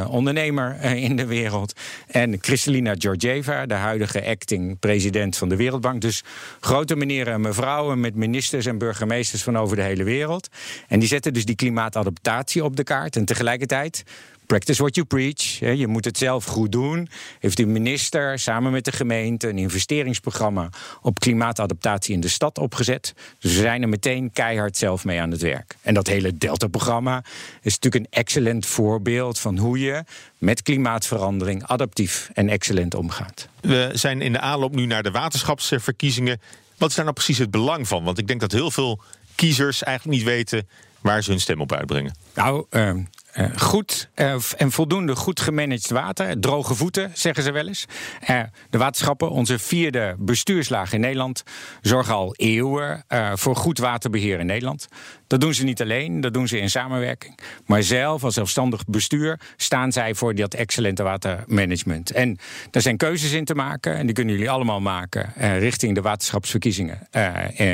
ondernemer 0.08 0.82
in 0.82 1.16
de 1.16 1.26
wereld, 1.26 1.80
en 2.08 2.40
Kristalina 2.40 2.96
Georgieva, 2.98 3.66
de 3.66 3.74
huidige 3.74 4.26
acting 4.26 4.80
president 4.80 5.38
van 5.38 5.50
de 5.50 5.56
Wereldbank. 5.56 6.02
Dus 6.02 6.24
grote 6.60 6.96
meneren 6.96 7.34
en 7.34 7.42
mevrouwen 7.42 8.00
met 8.00 8.16
ministers 8.16 8.66
en 8.66 8.78
burgemeesters 8.78 9.44
van 9.44 9.58
over 9.58 9.76
de 9.76 9.82
hele 9.82 10.04
wereld. 10.04 10.48
En 10.88 11.00
die 11.00 11.08
zetten 11.08 11.34
dus 11.34 11.46
die 11.46 11.56
klimaatadaptatie 11.56 12.64
op 12.64 12.76
de 12.76 12.84
kaart. 12.84 13.16
En 13.16 13.26
tegelijkertijd 13.26 14.04
practice 14.46 14.82
what 14.82 14.96
you 14.96 15.08
preach. 15.08 15.60
Je 15.78 15.88
moet 15.88 16.06
het 16.06 16.18
zelf 16.18 16.46
goed 16.46 16.72
doen. 16.72 17.10
Heeft 17.40 17.58
de 17.58 17.66
minister 17.66 18.40
samen 18.40 18.72
met 18.72 18.86
de 18.86 18.92
gemeente 18.92 19.50
een 19.50 19.58
investeringsprogramma 19.58 20.70
op 21.02 21.20
klimaatadaptatie 21.20 22.14
in 22.14 22.20
de 22.20 22.28
stad 22.28 22.58
opgezet. 22.58 23.14
Dus 23.40 23.54
we 23.54 23.62
zijn 23.62 23.82
er 23.82 23.90
meteen 23.90 24.32
keihard 24.32 24.78
zelf 24.78 25.06
mee 25.06 25.22
aan 25.22 25.32
het 25.32 25.42
werk. 25.42 25.76
En 25.82 25.94
dat 25.94 26.08
hele 26.08 26.38
Delta-programma 26.38 27.24
is 27.62 27.74
natuurlijk 27.80 28.06
een 28.06 28.20
excellent 28.20 28.66
voorbeeld 28.66 29.40
van 29.40 29.58
hoe 29.58 29.80
je 29.80 30.04
met 30.38 30.62
klimaatverandering 30.62 31.64
adaptief 31.64 32.30
en 32.34 32.50
excellent 32.50 32.96
omgaat. 32.96 33.48
We 33.62 33.90
zijn 33.94 34.22
in 34.22 34.32
de 34.32 34.40
aanloop 34.40 34.76
nu 34.76 34.86
naar 34.86 35.04
de 35.04 35.12
waterschapsverkiezingen. 35.12 36.42
Wat 36.78 36.90
is 36.90 36.96
daar 36.96 37.06
nou 37.06 37.18
precies 37.18 37.38
het 37.38 37.52
belang 37.52 37.88
van? 37.88 38.04
Want 38.04 38.18
ik 38.18 38.28
denk 38.28 38.40
dat 38.40 38.52
heel 38.52 38.72
veel 38.72 39.02
kiezers 39.36 39.84
eigenlijk 39.84 40.18
niet 40.18 40.28
weten 40.28 40.68
waar 41.02 41.24
ze 41.24 41.30
hun 41.30 41.40
stem 41.40 41.62
op 41.62 41.72
uitbrengen. 41.72 42.16
Nou, 42.34 42.66
uh, 42.72 42.94
uh, 43.38 43.46
goed 43.58 44.10
uh, 44.16 44.36
en 44.58 44.72
voldoende 44.72 45.16
goed 45.16 45.40
gemanaged 45.40 45.90
water. 45.90 46.40
Droge 46.40 46.76
voeten, 46.76 47.12
zeggen 47.14 47.44
ze 47.44 47.52
wel 47.52 47.68
eens. 47.68 47.86
Uh, 48.30 48.42
de 48.70 48.78
waterschappen, 48.78 49.30
onze 49.30 49.60
vierde 49.60 50.16
bestuurslaag 50.20 50.94
in 50.94 51.00
Nederland, 51.00 51.44
zorgen 51.82 52.14
al 52.14 52.36
eeuwen 52.36 53.06
voor 53.34 53.56
goed 53.56 53.78
waterbeheer 53.78 54.40
in 54.40 54.46
Nederland. 54.46 54.88
Dat 55.28 55.42
doen 55.42 55.54
ze 55.54 55.64
niet 55.64 55.82
alleen, 55.82 56.22
dat 56.22 56.34
doen 56.34 56.48
ze 56.48 56.60
in 56.60 56.70
samenwerking. 56.70 57.40
Maar 57.66 57.84
zelf, 57.84 58.24
als 58.24 58.34
zelfstandig 58.34 58.86
bestuur, 58.86 59.40
staan 59.56 59.92
zij 59.92 60.16
voor 60.16 60.36
dat 60.36 60.54
excellente 60.54 61.04
watermanagement. 61.04 62.12
En 62.12 62.38
daar 62.72 62.82
zijn 62.82 62.98
keuzes 62.98 63.32
in 63.32 63.46
te 63.46 63.56
maken, 63.56 63.96
en 63.96 64.06
die 64.06 64.16
kunnen 64.16 64.34
jullie 64.34 64.50
allemaal 64.50 64.82
maken 64.82 65.34
richting 65.60 65.96
de 65.96 66.02
waterschapsverkiezingen 66.02 67.08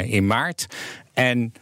in 0.06 0.28
maart. 0.28 0.66
En 1.14 1.54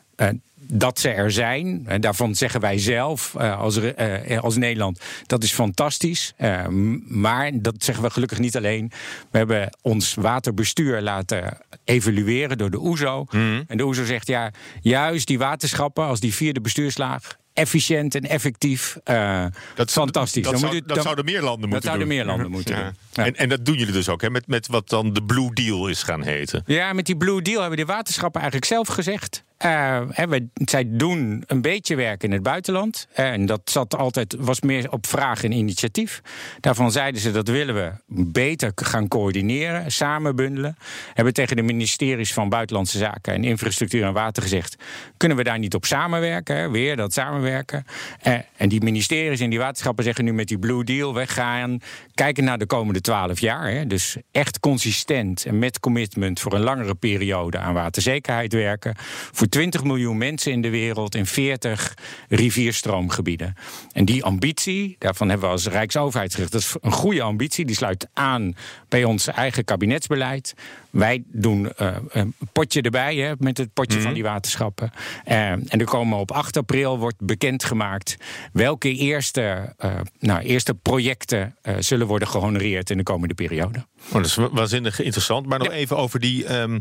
dat 0.68 1.00
ze 1.00 1.10
er 1.10 1.32
zijn. 1.32 1.84
En 1.86 2.02
daarvan 2.02 2.36
zeggen 2.36 2.62
wij 2.62 2.78
zelf 2.78 3.34
uh, 3.38 3.60
als, 3.60 3.78
uh, 3.78 4.40
als 4.40 4.58
Nederland, 4.58 5.00
dat 5.26 5.44
is 5.44 5.52
fantastisch. 5.52 6.34
Uh, 6.40 6.68
maar 7.08 7.52
dat 7.54 7.76
zeggen 7.78 8.04
we 8.04 8.10
gelukkig 8.10 8.40
niet 8.40 8.58
alleen. 8.58 8.92
We 9.32 9.38
hebben 9.38 9.78
ons 9.82 10.14
waterbestuur 10.14 11.02
laten 11.02 11.58
evalueren 11.84 12.58
door 12.58 12.72
de 12.72 12.80
OESO. 12.80 13.26
Mm. 13.30 13.64
En 13.68 13.78
de 13.78 13.86
OESO 13.86 14.06
zegt 14.06 14.28
ja, 14.28 14.52
juist 14.82 15.28
die 15.28 15.38
waterschappen 15.38 16.04
als 16.06 16.20
die 16.20 16.34
vierde 16.34 16.62
bestuurslaag 16.62 17.38
efficiënt 17.58 18.16
en 18.16 18.24
effectief. 18.24 18.98
Uh, 19.06 19.46
dat, 19.76 19.92
fantastisch. 19.92 20.44
Dat, 20.44 20.60
zou, 20.60 20.82
dat 20.86 21.02
zouden 21.02 21.26
meer 21.26 21.42
landen 21.42 21.70
moeten 21.70 21.72
dat 21.72 21.84
zouden 21.84 22.08
doen. 22.08 22.18
meer 22.18 22.26
landen 22.26 22.52
moeten 22.52 22.76
ja. 22.76 22.84
doen. 22.84 22.94
Ja. 23.12 23.26
En, 23.26 23.36
en, 23.36 23.50
dat 23.50 23.66
doen 23.66 23.78
jullie 23.78 23.94
dus 23.94 24.10
ook, 24.10 24.22
hè? 24.22 24.30
Met, 24.30 24.48
met 24.48 24.68
wat 24.68 24.90
dan 24.90 25.14
de 25.14 25.24
Blue 25.24 25.54
Deal 25.54 25.88
is 25.88 26.04
gaan 26.04 26.24
heten. 26.24 26.64
Ja, 26.66 26.94
met 26.94 27.06
die 27.06 27.18
Blue 27.18 27.42
Deal 27.42 27.60
hebben 27.60 27.78
de 27.78 27.86
waterschappen 27.86 28.42
eigenlijk 28.42 28.72
zelf 28.72 28.88
gezegd. 28.88 29.44
Uh, 29.66 30.02
zij 30.56 30.84
doen 30.88 31.44
een 31.48 31.62
beetje 31.62 31.96
werk 31.96 32.24
in 32.24 32.32
het 32.32 32.44
buitenland. 32.44 33.08
Uh, 33.12 33.32
en 33.32 33.46
dat 33.46 33.62
zat 33.64 33.96
altijd, 33.96 34.36
was 34.40 34.62
meer 34.62 34.92
op 34.92 35.08
vraag 35.08 35.44
en 35.44 35.52
initiatief. 35.52 36.22
Daarvan 36.60 36.92
zeiden 36.92 37.22
ze 37.22 37.32
dat 37.32 37.48
willen 37.48 37.76
we 37.76 37.92
beter 38.32 38.72
gaan 38.76 39.08
coördineren, 39.08 39.92
samen 39.92 40.36
bundelen. 40.36 40.78
Hebben 41.14 41.34
tegen 41.34 41.56
de 41.56 41.62
ministeries 41.62 42.34
van 42.34 42.50
Buitenlandse 42.50 42.98
Zaken 42.98 43.34
en 43.34 43.44
Infrastructuur 43.44 44.04
en 44.04 44.14
Water 44.14 44.44
gezegd: 44.44 44.76
kunnen 45.18 45.38
we 45.38 45.44
daar 45.44 45.60
niet 45.60 45.76
op 45.76 45.86
samenwerken? 45.86 46.56
Hè? 46.56 46.70
Weer 46.70 46.96
dat 46.96 47.14
samenwerken. 47.14 47.86
Uh, 48.28 48.34
en 48.58 48.70
die 48.70 48.84
ministeries 48.84 49.40
en 49.40 49.50
die 49.50 49.60
waterschappen 49.60 50.04
zeggen 50.04 50.24
nu 50.24 50.34
met 50.34 50.48
die 50.48 50.60
Blue 50.60 50.84
Deal: 50.84 51.14
we 51.14 51.28
gaan 51.28 51.80
kijken 52.14 52.44
naar 52.44 52.58
de 52.58 52.66
komende 52.66 53.02
twaalf 53.02 53.40
jaar. 53.40 53.72
Hè? 53.72 53.88
Dus 53.88 54.18
echt 54.32 54.60
consistent 54.60 55.46
en 55.46 55.60
met 55.60 55.80
commitment 55.80 56.40
voor 56.40 56.54
een 56.54 56.62
langere 56.62 56.96
periode 56.96 57.58
aan 57.58 57.74
waterzekerheid 57.74 58.54
werken. 58.54 58.96
20 59.50 59.84
miljoen 59.84 60.18
mensen 60.18 60.52
in 60.52 60.62
de 60.62 60.70
wereld 60.70 61.16
in 61.16 61.26
40 61.26 61.98
rivierstroomgebieden. 62.30 63.56
En 63.92 64.06
die 64.06 64.24
ambitie, 64.24 64.96
daarvan 65.00 65.30
hebben 65.30 65.48
we 65.48 65.54
als 65.54 65.68
Rijksoverheid 65.68 66.34
gezegd, 66.34 66.52
dat 66.52 66.62
is 66.62 66.76
een 66.82 66.92
goede 66.92 67.22
ambitie. 67.22 67.66
Die 67.66 67.76
sluit 67.76 68.08
aan 68.14 68.56
bij 68.90 69.04
ons 69.04 69.28
eigen 69.28 69.64
kabinetsbeleid. 69.64 70.54
Wij 70.90 71.24
doen 71.28 71.72
uh, 71.82 71.96
een 72.10 72.34
potje 72.52 72.82
erbij 72.82 73.16
hè, 73.16 73.34
met 73.40 73.58
het 73.58 73.74
potje 73.74 73.98
mm. 73.98 74.04
van 74.04 74.14
die 74.14 74.24
waterschappen. 74.24 74.92
Uh, 75.28 75.50
en 75.52 75.68
er 75.70 75.86
komen 75.86 76.18
op 76.18 76.32
8 76.32 76.58
april 76.58 76.98
wordt 76.98 77.20
bekendgemaakt 77.20 78.18
welke 78.54 78.94
eerste, 78.94 79.76
uh, 79.86 79.94
nou, 80.20 80.42
eerste 80.42 80.74
projecten 80.74 81.56
zullen 81.80 82.08
worden 82.08 82.28
gehonoreerd 82.28 82.90
in 82.90 82.98
de 82.98 83.04
komende 83.04 83.34
periode. 83.34 83.86
Oh, 84.08 84.14
dat 84.14 84.26
is 84.26 84.36
waanzinnig 84.36 85.02
interessant. 85.02 85.46
Maar 85.46 85.60
nog 85.60 85.68
ja. 85.68 85.74
even 85.74 85.98
over 85.98 86.20
die, 86.20 86.60
um, 86.60 86.80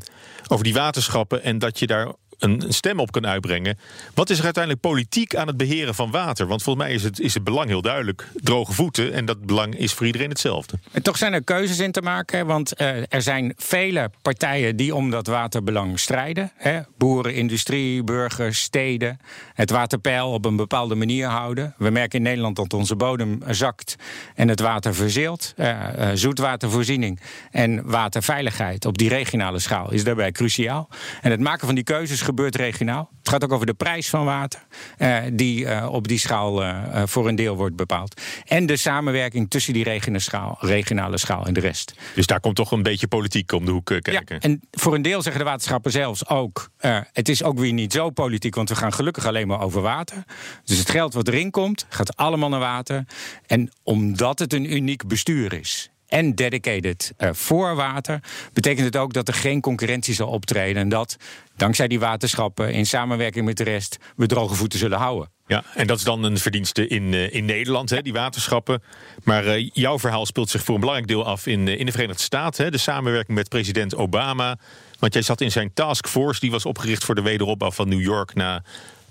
over 0.48 0.64
die 0.64 0.74
waterschappen 0.74 1.42
en 1.42 1.58
dat 1.58 1.78
je 1.78 1.86
daar 1.86 2.12
een 2.38 2.64
stem 2.68 3.00
op 3.00 3.10
kan 3.10 3.26
uitbrengen. 3.26 3.78
Wat 4.14 4.30
is 4.30 4.38
er 4.38 4.44
uiteindelijk 4.44 4.82
politiek 4.82 5.34
aan 5.36 5.46
het 5.46 5.56
beheren 5.56 5.94
van 5.94 6.10
water? 6.10 6.46
Want 6.46 6.62
volgens 6.62 6.84
mij 6.84 6.94
is 6.94 7.02
het, 7.02 7.20
is 7.20 7.34
het 7.34 7.44
belang 7.44 7.68
heel 7.68 7.82
duidelijk. 7.82 8.28
Droge 8.34 8.72
voeten. 8.72 9.12
En 9.12 9.24
dat 9.24 9.46
belang 9.46 9.76
is 9.76 9.92
voor 9.92 10.06
iedereen 10.06 10.28
hetzelfde. 10.28 10.78
En 10.92 11.02
toch 11.02 11.16
zijn 11.16 11.32
er 11.32 11.44
keuzes 11.44 11.78
in 11.78 11.92
te 11.92 12.02
maken. 12.02 12.46
Want 12.46 12.80
uh, 12.80 12.88
er 13.08 13.22
zijn 13.22 13.52
vele 13.56 14.10
partijen 14.22 14.76
die 14.76 14.94
om 14.94 15.10
dat 15.10 15.26
waterbelang 15.26 15.98
strijden. 15.98 16.52
Hè? 16.54 16.80
Boeren, 16.98 17.34
industrie, 17.34 18.04
burgers, 18.04 18.60
steden. 18.60 19.18
Het 19.54 19.70
waterpeil 19.70 20.32
op 20.32 20.44
een 20.44 20.56
bepaalde 20.56 20.94
manier 20.94 21.26
houden. 21.26 21.74
We 21.78 21.90
merken 21.90 22.18
in 22.18 22.24
Nederland 22.24 22.56
dat 22.56 22.72
onze 22.72 22.96
bodem 22.96 23.38
zakt 23.48 23.96
en 24.34 24.48
het 24.48 24.60
water 24.60 24.94
verzeelt. 24.94 25.54
Uh, 25.56 25.88
zoetwatervoorziening 26.14 27.20
en 27.50 27.90
waterveiligheid 27.90 28.84
op 28.84 28.98
die 28.98 29.08
regionale 29.08 29.58
schaal 29.58 29.92
is 29.92 30.04
daarbij 30.04 30.32
cruciaal. 30.32 30.88
En 31.22 31.30
het 31.30 31.40
maken 31.40 31.66
van 31.66 31.74
die 31.74 31.84
keuzes 31.84 32.20
gebeurt 32.26 32.56
regionaal. 32.56 33.10
Het 33.18 33.28
gaat 33.28 33.44
ook 33.44 33.52
over 33.52 33.66
de 33.66 33.74
prijs 33.74 34.08
van 34.08 34.24
water, 34.24 34.60
uh, 34.98 35.18
die 35.32 35.64
uh, 35.64 35.88
op 35.90 36.08
die 36.08 36.18
schaal 36.18 36.62
uh, 36.62 37.02
voor 37.04 37.28
een 37.28 37.34
deel 37.34 37.56
wordt 37.56 37.76
bepaald. 37.76 38.20
En 38.44 38.66
de 38.66 38.76
samenwerking 38.76 39.50
tussen 39.50 39.72
die 39.72 39.84
regionale 39.84 40.18
schaal, 40.18 40.56
regionale 40.60 41.18
schaal 41.18 41.46
en 41.46 41.54
de 41.54 41.60
rest. 41.60 41.94
Dus 42.14 42.26
daar 42.26 42.40
komt 42.40 42.56
toch 42.56 42.70
een 42.70 42.82
beetje 42.82 43.08
politiek 43.08 43.52
om 43.52 43.64
de 43.64 43.70
hoek 43.70 43.84
kijken. 43.84 44.12
Ja, 44.12 44.38
en 44.38 44.60
voor 44.70 44.94
een 44.94 45.02
deel 45.02 45.22
zeggen 45.22 45.42
de 45.42 45.48
waterschappen 45.48 45.90
zelfs 45.90 46.28
ook: 46.28 46.70
het 47.12 47.28
is 47.28 47.42
ook 47.42 47.58
weer 47.58 47.72
niet 47.72 47.92
zo 47.92 48.10
politiek, 48.10 48.54
want 48.54 48.68
we 48.68 48.76
gaan 48.76 48.92
gelukkig 48.92 49.26
alleen 49.26 49.46
maar 49.46 49.60
over 49.60 49.82
water. 49.82 50.24
Dus 50.64 50.78
het 50.78 50.90
geld 50.90 51.14
wat 51.14 51.28
erin 51.28 51.50
komt, 51.50 51.86
gaat 51.88 52.16
allemaal 52.16 52.48
naar 52.48 52.60
water. 52.60 53.04
En 53.46 53.70
omdat 53.82 54.38
het 54.38 54.52
een 54.52 54.72
uniek 54.72 55.06
bestuur 55.06 55.52
is 55.52 55.90
en 56.08 56.34
dedicated 56.34 57.12
uh, 57.18 57.28
voor 57.32 57.74
water, 57.74 58.20
betekent 58.52 58.86
het 58.86 58.96
ook 58.96 59.12
dat 59.12 59.28
er 59.28 59.34
geen 59.34 59.60
concurrentie 59.60 60.14
zal 60.14 60.28
optreden. 60.28 60.82
En 60.82 60.88
dat 60.88 61.16
dankzij 61.56 61.88
die 61.88 62.00
waterschappen 62.00 62.72
in 62.72 62.86
samenwerking 62.86 63.44
met 63.44 63.56
de 63.56 63.64
rest 63.64 63.98
we 64.16 64.26
droge 64.26 64.54
voeten 64.54 64.78
zullen 64.78 64.98
houden. 64.98 65.30
Ja, 65.46 65.64
en 65.74 65.86
dat 65.86 65.98
is 65.98 66.04
dan 66.04 66.22
een 66.22 66.38
verdienste 66.38 66.86
in, 66.86 67.12
uh, 67.12 67.34
in 67.34 67.44
Nederland, 67.44 67.90
hè, 67.90 68.02
die 68.02 68.12
waterschappen. 68.12 68.82
Maar 69.24 69.46
uh, 69.46 69.70
jouw 69.72 69.98
verhaal 69.98 70.26
speelt 70.26 70.50
zich 70.50 70.62
voor 70.62 70.74
een 70.74 70.80
belangrijk 70.80 71.10
deel 71.10 71.24
af 71.24 71.46
in, 71.46 71.68
in 71.68 71.86
de 71.86 71.92
Verenigde 71.92 72.22
Staten. 72.22 72.64
Hè, 72.64 72.70
de 72.70 72.78
samenwerking 72.78 73.36
met 73.36 73.48
president 73.48 73.96
Obama. 73.96 74.58
Want 74.98 75.12
jij 75.12 75.22
zat 75.22 75.40
in 75.40 75.50
zijn 75.50 75.70
taskforce, 75.74 76.40
die 76.40 76.50
was 76.50 76.66
opgericht 76.66 77.04
voor 77.04 77.14
de 77.14 77.22
wederopbouw 77.22 77.70
van 77.70 77.88
New 77.88 78.00
York 78.00 78.34
na 78.34 78.62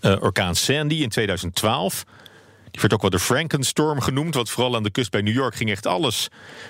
orkaan 0.02 0.56
Sandy 0.56 0.96
in 0.96 1.10
2012. 1.10 2.06
Die 2.76 2.84
werd 2.84 2.94
ook 2.94 3.02
wel 3.02 3.20
de 3.20 3.26
Frankenstorm 3.26 4.02
genoemd. 4.02 4.36
Want 4.36 4.50
vooral 4.50 4.76
aan 4.76 4.84
de 4.84 4.90
kust 4.90 5.12
bij 5.12 5.22
New 5.22 5.34
York 5.34 5.56
ging 5.56 5.70
echt 5.70 5.86
alles 5.86 6.28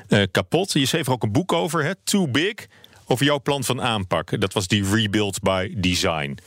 uh, 0.10 0.24
kapot. 0.32 0.74
Je 0.74 0.86
schreef 0.86 1.06
er 1.06 1.12
ook 1.12 1.24
een 1.24 1.32
boek 1.32 1.54
over, 1.54 1.84
hè? 1.84 1.92
Too 2.04 2.28
Big. 2.28 2.54
Over 3.06 3.26
jouw 3.26 3.40
plan 3.40 3.64
van 3.64 3.82
aanpak. 3.82 4.42
Dat 4.42 4.54
was 4.54 4.68
die 4.68 4.84
Rebuild 4.94 5.42
by 5.42 5.74
Design. 5.78 6.38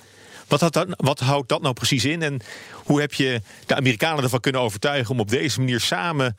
Wat, 0.49 0.61
had 0.61 0.73
dat, 0.73 0.87
wat 0.97 1.21
houdt 1.21 1.49
dat 1.49 1.63
nou 1.63 1.75
precies 1.75 2.05
in? 2.05 2.23
En 2.23 2.41
hoe 2.73 3.01
heb 3.01 3.15
je 3.15 3.41
de 3.67 3.75
Amerikanen 3.75 4.23
ervan 4.23 4.41
kunnen 4.41 4.61
overtuigen 4.61 5.11
om 5.11 5.21
op 5.21 5.29
deze 5.29 5.59
manier 5.59 5.81
samen 5.81 6.37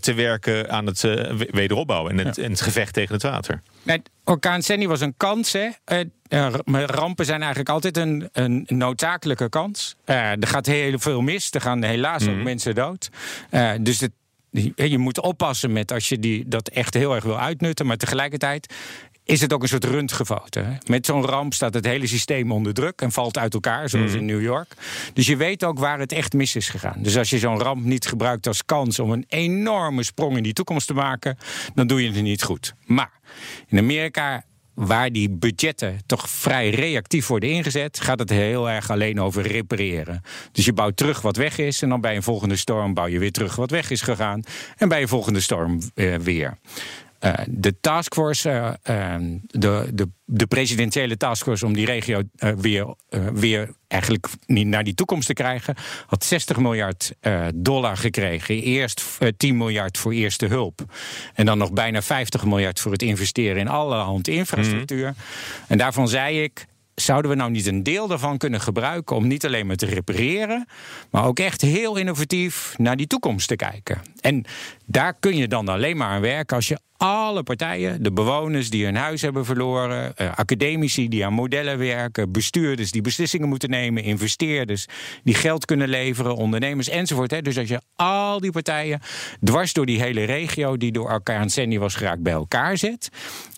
te 0.00 0.14
werken 0.14 0.70
aan 0.70 0.86
het 0.86 1.02
uh, 1.02 1.40
wederopbouwen 1.50 2.18
en 2.18 2.26
het, 2.26 2.38
en 2.38 2.50
het 2.50 2.60
gevecht 2.60 2.94
tegen 2.94 3.14
het 3.14 3.22
water? 3.22 3.62
Orkaan 4.24 4.62
Sandy 4.62 4.86
was 4.86 5.00
een 5.00 5.14
kans. 5.16 5.52
Hè? 5.52 5.68
Uh, 6.28 6.54
rampen 6.86 7.24
zijn 7.24 7.40
eigenlijk 7.40 7.70
altijd 7.70 7.96
een, 7.96 8.28
een 8.32 8.66
noodzakelijke 8.68 9.48
kans. 9.48 9.96
Er 10.04 10.46
gaat 10.46 10.66
heel 10.66 10.98
veel 10.98 11.20
mis. 11.20 11.50
Er 11.50 11.60
gaan 11.60 11.82
helaas 11.82 12.24
mm 12.24 12.30
ook 12.30 12.44
mensen 12.44 12.74
dood. 12.74 13.08
Dus 13.80 14.00
het, 14.00 14.12
je 14.74 14.98
moet 14.98 15.20
oppassen 15.20 15.72
met 15.72 15.92
als 15.92 16.08
je 16.08 16.18
die, 16.18 16.48
dat 16.48 16.68
echt 16.68 16.94
heel 16.94 17.14
erg 17.14 17.24
wil 17.24 17.38
uitnutten. 17.38 17.86
Maar 17.86 17.96
tegelijkertijd 17.96 18.74
is 19.24 19.40
het 19.40 19.52
ook 19.52 19.62
een 19.62 19.68
soort 19.68 19.84
röntgenfoto. 19.84 20.62
hè. 20.62 20.72
Met 20.86 21.06
zo'n 21.06 21.24
ramp 21.24 21.54
staat 21.54 21.74
het 21.74 21.84
hele 21.84 22.06
systeem 22.06 22.52
onder 22.52 22.74
druk 22.74 23.00
en 23.00 23.12
valt 23.12 23.38
uit 23.38 23.54
elkaar, 23.54 23.88
zoals 23.88 24.12
in 24.12 24.24
New 24.24 24.42
York. 24.42 24.74
Dus 25.12 25.26
je 25.26 25.36
weet 25.36 25.64
ook 25.64 25.78
waar 25.78 25.98
het 25.98 26.12
echt 26.12 26.32
mis 26.32 26.56
is 26.56 26.68
gegaan. 26.68 27.02
Dus 27.02 27.16
als 27.16 27.30
je 27.30 27.38
zo'n 27.38 27.58
ramp 27.58 27.84
niet 27.84 28.06
gebruikt 28.06 28.46
als 28.46 28.64
kans 28.64 28.98
om 28.98 29.10
een 29.10 29.24
enorme 29.28 30.02
sprong 30.02 30.36
in 30.36 30.42
die 30.42 30.52
toekomst 30.52 30.86
te 30.86 30.94
maken, 30.94 31.38
dan 31.74 31.86
doe 31.86 32.02
je 32.02 32.10
het 32.10 32.22
niet 32.22 32.42
goed. 32.42 32.74
Maar 32.84 33.20
in 33.68 33.78
Amerika 33.78 34.44
waar 34.74 35.12
die 35.12 35.30
budgetten 35.30 36.00
toch 36.06 36.28
vrij 36.28 36.70
reactief 36.70 37.26
worden 37.26 37.48
ingezet, 37.48 38.00
gaat 38.00 38.18
het 38.18 38.30
heel 38.30 38.70
erg 38.70 38.90
alleen 38.90 39.20
over 39.20 39.46
repareren. 39.46 40.22
Dus 40.52 40.64
je 40.64 40.72
bouwt 40.72 40.96
terug 40.96 41.20
wat 41.20 41.36
weg 41.36 41.58
is 41.58 41.82
en 41.82 41.88
dan 41.88 42.00
bij 42.00 42.16
een 42.16 42.22
volgende 42.22 42.56
storm 42.56 42.94
bouw 42.94 43.06
je 43.06 43.18
weer 43.18 43.32
terug 43.32 43.56
wat 43.56 43.70
weg 43.70 43.90
is 43.90 44.02
gegaan 44.02 44.42
en 44.76 44.88
bij 44.88 45.02
een 45.02 45.08
volgende 45.08 45.40
storm 45.40 45.78
eh, 45.94 46.14
weer. 46.14 46.58
Eh, 47.22 47.32
de 47.48 47.80
taskforce, 47.80 48.78
eh, 48.82 49.14
eh, 49.14 49.20
de, 49.46 49.88
de, 49.94 50.08
de 50.24 50.46
presidentiële 50.46 51.16
taskforce 51.16 51.66
om 51.66 51.72
die 51.72 51.86
regio 51.86 52.22
eh, 52.36 52.52
weer, 52.56 52.94
weer 53.32 53.74
eigenlijk 53.88 54.28
niet 54.46 54.66
naar 54.66 54.84
die 54.84 54.94
toekomst 54.94 55.26
te 55.26 55.32
krijgen, 55.32 55.74
had 56.06 56.24
60 56.24 56.56
miljard 56.56 57.12
dollar 57.54 57.96
gekregen. 57.96 58.62
Eerst 58.62 59.04
eh, 59.18 59.28
10 59.36 59.56
miljard 59.56 59.98
voor 59.98 60.12
eerste 60.12 60.46
hulp. 60.46 60.80
En 61.34 61.46
dan 61.46 61.58
nog 61.58 61.72
bijna 61.72 62.02
50 62.02 62.44
miljard 62.44 62.80
voor 62.80 62.92
het 62.92 63.02
investeren 63.02 63.56
in 63.56 63.68
allerhand 63.68 64.28
infrastructuur. 64.28 65.14
En 65.68 65.78
daarvan 65.78 66.08
zei 66.08 66.42
ik. 66.42 66.66
Zouden 66.94 67.30
we 67.30 67.36
nou 67.36 67.50
niet 67.50 67.66
een 67.66 67.82
deel 67.82 68.06
daarvan 68.06 68.38
kunnen 68.38 68.60
gebruiken 68.60 69.16
om 69.16 69.26
niet 69.26 69.46
alleen 69.46 69.66
maar 69.66 69.76
te 69.76 69.86
repareren, 69.86 70.66
maar 71.10 71.24
ook 71.24 71.38
echt 71.38 71.60
heel 71.60 71.96
innovatief 71.96 72.74
naar 72.78 72.96
die 72.96 73.06
toekomst 73.06 73.48
te 73.48 73.56
kijken? 73.56 74.00
En 74.20 74.44
daar 74.86 75.14
kun 75.14 75.36
je 75.36 75.48
dan 75.48 75.68
alleen 75.68 75.96
maar 75.96 76.08
aan 76.08 76.20
werken 76.20 76.56
als 76.56 76.68
je 76.68 76.78
alle 76.96 77.42
partijen, 77.42 78.02
de 78.02 78.12
bewoners 78.12 78.70
die 78.70 78.84
hun 78.84 78.96
huis 78.96 79.22
hebben 79.22 79.44
verloren, 79.44 80.16
eh, 80.16 80.32
academici 80.34 81.08
die 81.08 81.26
aan 81.26 81.32
modellen 81.32 81.78
werken, 81.78 82.32
bestuurders 82.32 82.90
die 82.90 83.02
beslissingen 83.02 83.48
moeten 83.48 83.70
nemen, 83.70 84.02
investeerders 84.02 84.86
die 85.24 85.34
geld 85.34 85.64
kunnen 85.64 85.88
leveren, 85.88 86.36
ondernemers 86.36 86.88
enzovoort. 86.88 87.44
Dus 87.44 87.58
als 87.58 87.68
je 87.68 87.80
al 87.96 88.40
die 88.40 88.52
partijen 88.52 89.00
dwars 89.44 89.72
door 89.72 89.86
die 89.86 90.02
hele 90.02 90.24
regio 90.24 90.76
die 90.76 90.92
door 90.92 91.10
elkaar 91.10 91.50
Sandy 91.50 91.78
was 91.78 91.94
geraakt 91.94 92.22
bij 92.22 92.32
elkaar 92.32 92.76
zet 92.76 93.08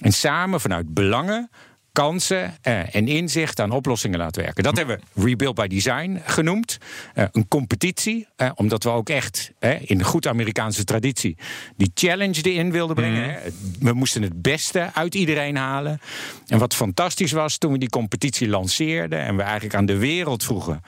en 0.01 0.13
samen 0.13 0.61
vanuit 0.61 0.95
belangen 0.95 1.51
kansen 1.95 2.57
eh, 2.63 2.95
en 2.95 3.09
inzicht 3.09 3.61
aan 3.61 3.71
oplossingen 3.71 4.19
laten 4.19 4.43
werken. 4.43 4.63
Dat 4.63 4.77
hebben 4.77 5.01
we 5.13 5.25
Rebuild 5.25 5.55
by 5.55 5.67
Design 5.67 6.21
genoemd. 6.25 6.79
Eh, 7.15 7.25
een 7.33 7.49
competitie, 7.49 8.27
eh, 8.37 8.51
omdat 8.55 8.85
we 8.85 8.91
ook 8.91 9.09
echt 9.09 9.53
in 9.81 9.99
de 9.99 10.05
goed 10.05 10.27
Amerikaanse 10.27 10.85
traditie 10.85 11.37
die 11.77 11.91
challenge 11.95 12.43
erin 12.43 12.71
wilden 12.71 12.97
brengen. 12.97 13.31
hè. 13.31 13.39
We 13.79 13.93
moesten 13.93 14.23
het 14.23 14.43
beste 14.43 14.91
uit 14.95 15.15
iedereen 15.15 15.57
halen. 15.57 16.01
En 16.47 16.59
wat 16.59 16.75
fantastisch 16.75 17.33
was 17.33 17.59
toen 17.59 17.73
we 17.73 17.79
die 17.79 17.89
competitie 17.89 18.49
lanceerden 18.49 19.21
en 19.21 19.37
we 19.37 19.43
eigenlijk 19.43 19.75
aan 19.75 19.87
de 19.87 19.99
wereld 19.99 20.45
vroegen. 20.45 20.83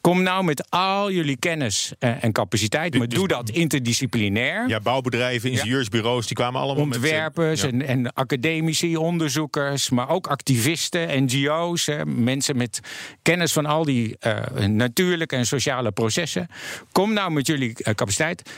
Kom 0.00 0.22
nou 0.22 0.44
met 0.44 0.70
al 0.70 1.10
jullie 1.10 1.36
kennis 1.36 1.92
eh, 1.98 2.24
en 2.24 2.32
capaciteit, 2.32 2.98
maar 2.98 3.08
doe 3.08 3.28
dat 3.28 3.50
interdisciplinair 3.50 4.68
Ja, 4.68 4.80
bouwbedrijven, 4.80 5.50
ingenieursbureaus, 5.50 6.26
die 6.26 6.36
kwamen 6.36 6.60
allemaal 6.60 6.86
met... 6.86 6.96
ontwerpers 6.96 7.60
Ja. 7.60 7.68
en, 7.68 7.86
en 7.86 8.12
academici, 8.12 8.96
onderzoekers, 8.96 9.90
maar 9.90 10.08
ook 10.08 10.26
activisten, 10.26 11.24
NGO's, 11.24 11.86
hè, 11.86 12.06
mensen 12.06 12.56
met 12.56 12.80
kennis 13.22 13.52
van 13.52 13.66
al 13.66 13.84
die 13.84 14.16
eh, 14.18 14.66
natuurlijke 14.66 15.36
en 15.36 15.46
sociale 15.46 15.92
processen. 15.92 16.48
Kom 16.92 17.12
nou 17.12 17.30
met 17.30 17.46
jullie 17.46 17.74
eh, 17.76 17.94
capaciteit. 17.94 18.50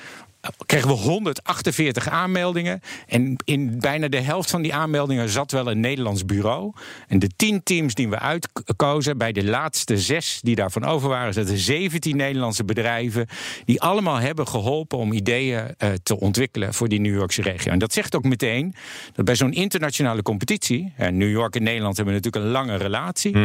Kregen 0.67 0.89
we 0.89 0.95
148 0.95 2.09
aanmeldingen. 2.09 2.81
En 3.07 3.37
in 3.45 3.79
bijna 3.81 4.09
de 4.09 4.21
helft 4.21 4.51
van 4.51 4.63
die 4.63 4.75
aanmeldingen 4.75 5.29
zat 5.29 5.51
wel 5.53 5.71
een 5.71 5.81
Nederlands 5.81 6.25
bureau. 6.25 6.73
En 7.09 7.19
de 7.19 7.31
10 7.37 7.63
teams 7.63 7.95
die 7.95 8.09
we 8.09 8.19
uitkozen, 8.19 9.19
bij 9.19 9.33
de 9.33 9.45
laatste 9.45 9.99
zes 9.99 10.39
die 10.43 10.55
daarvan 10.55 10.85
over 10.85 11.09
waren, 11.09 11.33
zaten 11.33 11.59
17 11.59 12.17
Nederlandse 12.17 12.65
bedrijven. 12.65 13.27
Die 13.65 13.81
allemaal 13.81 14.17
hebben 14.17 14.49
geholpen 14.49 14.99
om 14.99 15.13
ideeën 15.13 15.75
eh, 15.79 15.91
te 16.03 16.21
ontwikkelen 16.21 16.75
voor 16.75 16.89
die 16.89 17.01
New 17.01 17.15
Yorkse 17.15 17.43
regio. 17.43 17.73
En 17.73 17.79
dat 17.79 17.93
zegt 17.93 18.17
ook 18.17 18.25
meteen 18.25 18.75
dat 19.13 19.25
bij 19.25 19.35
zo'n 19.35 19.53
internationale 19.53 20.23
competitie. 20.23 20.93
en 20.97 21.17
New 21.17 21.31
York 21.31 21.57
en 21.57 21.63
Nederland 21.63 21.97
hebben 21.97 22.15
natuurlijk 22.15 22.45
een 22.45 22.51
lange 22.51 22.77
relatie. 22.77 23.37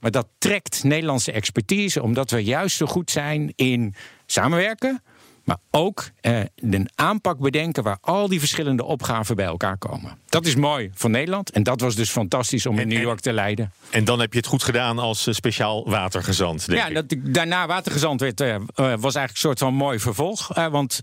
Maar 0.00 0.10
dat 0.10 0.26
trekt 0.38 0.84
Nederlandse 0.84 1.32
expertise, 1.32 2.02
omdat 2.02 2.30
we 2.30 2.44
juist 2.44 2.76
zo 2.76 2.86
goed 2.86 3.10
zijn 3.10 3.52
in 3.56 3.94
samenwerken. 4.26 5.02
Maar 5.46 5.58
ook 5.70 6.10
eh, 6.20 6.40
een 6.56 6.88
aanpak 6.94 7.38
bedenken 7.38 7.82
waar 7.82 7.98
al 8.00 8.28
die 8.28 8.38
verschillende 8.38 8.84
opgaven 8.84 9.36
bij 9.36 9.44
elkaar 9.44 9.78
komen. 9.78 10.18
Dat 10.28 10.46
is 10.46 10.54
mooi 10.54 10.90
voor 10.94 11.10
Nederland. 11.10 11.50
En 11.50 11.62
dat 11.62 11.80
was 11.80 11.94
dus 11.94 12.10
fantastisch 12.10 12.66
om 12.66 12.78
in 12.78 12.88
New 12.88 13.00
York 13.00 13.20
te 13.20 13.32
leiden. 13.32 13.72
En 13.90 14.04
dan 14.04 14.20
heb 14.20 14.32
je 14.32 14.38
het 14.38 14.48
goed 14.48 14.62
gedaan 14.62 14.98
als 14.98 15.26
eh, 15.26 15.34
speciaal 15.34 15.88
watergezant, 15.90 16.66
denk 16.66 16.78
Ja, 16.80 16.86
ik. 16.86 16.94
dat 16.94 17.12
ik 17.12 17.34
daarna 17.34 17.66
watergezant 17.66 18.20
werd, 18.20 18.40
eh, 18.40 18.54
eh, 18.54 18.60
was 18.74 18.84
eigenlijk 18.84 19.28
een 19.28 19.36
soort 19.36 19.58
van 19.58 19.74
mooi 19.74 19.98
vervolg. 19.98 20.48
Want 20.70 21.02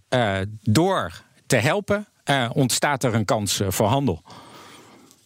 door 0.62 1.12
te 1.48 1.56
helpen 1.56 2.08
ontstaat 2.54 3.04
er 3.04 3.14
een 3.14 3.26
kans 3.26 3.62
voor 3.68 3.88
handel. 3.88 4.24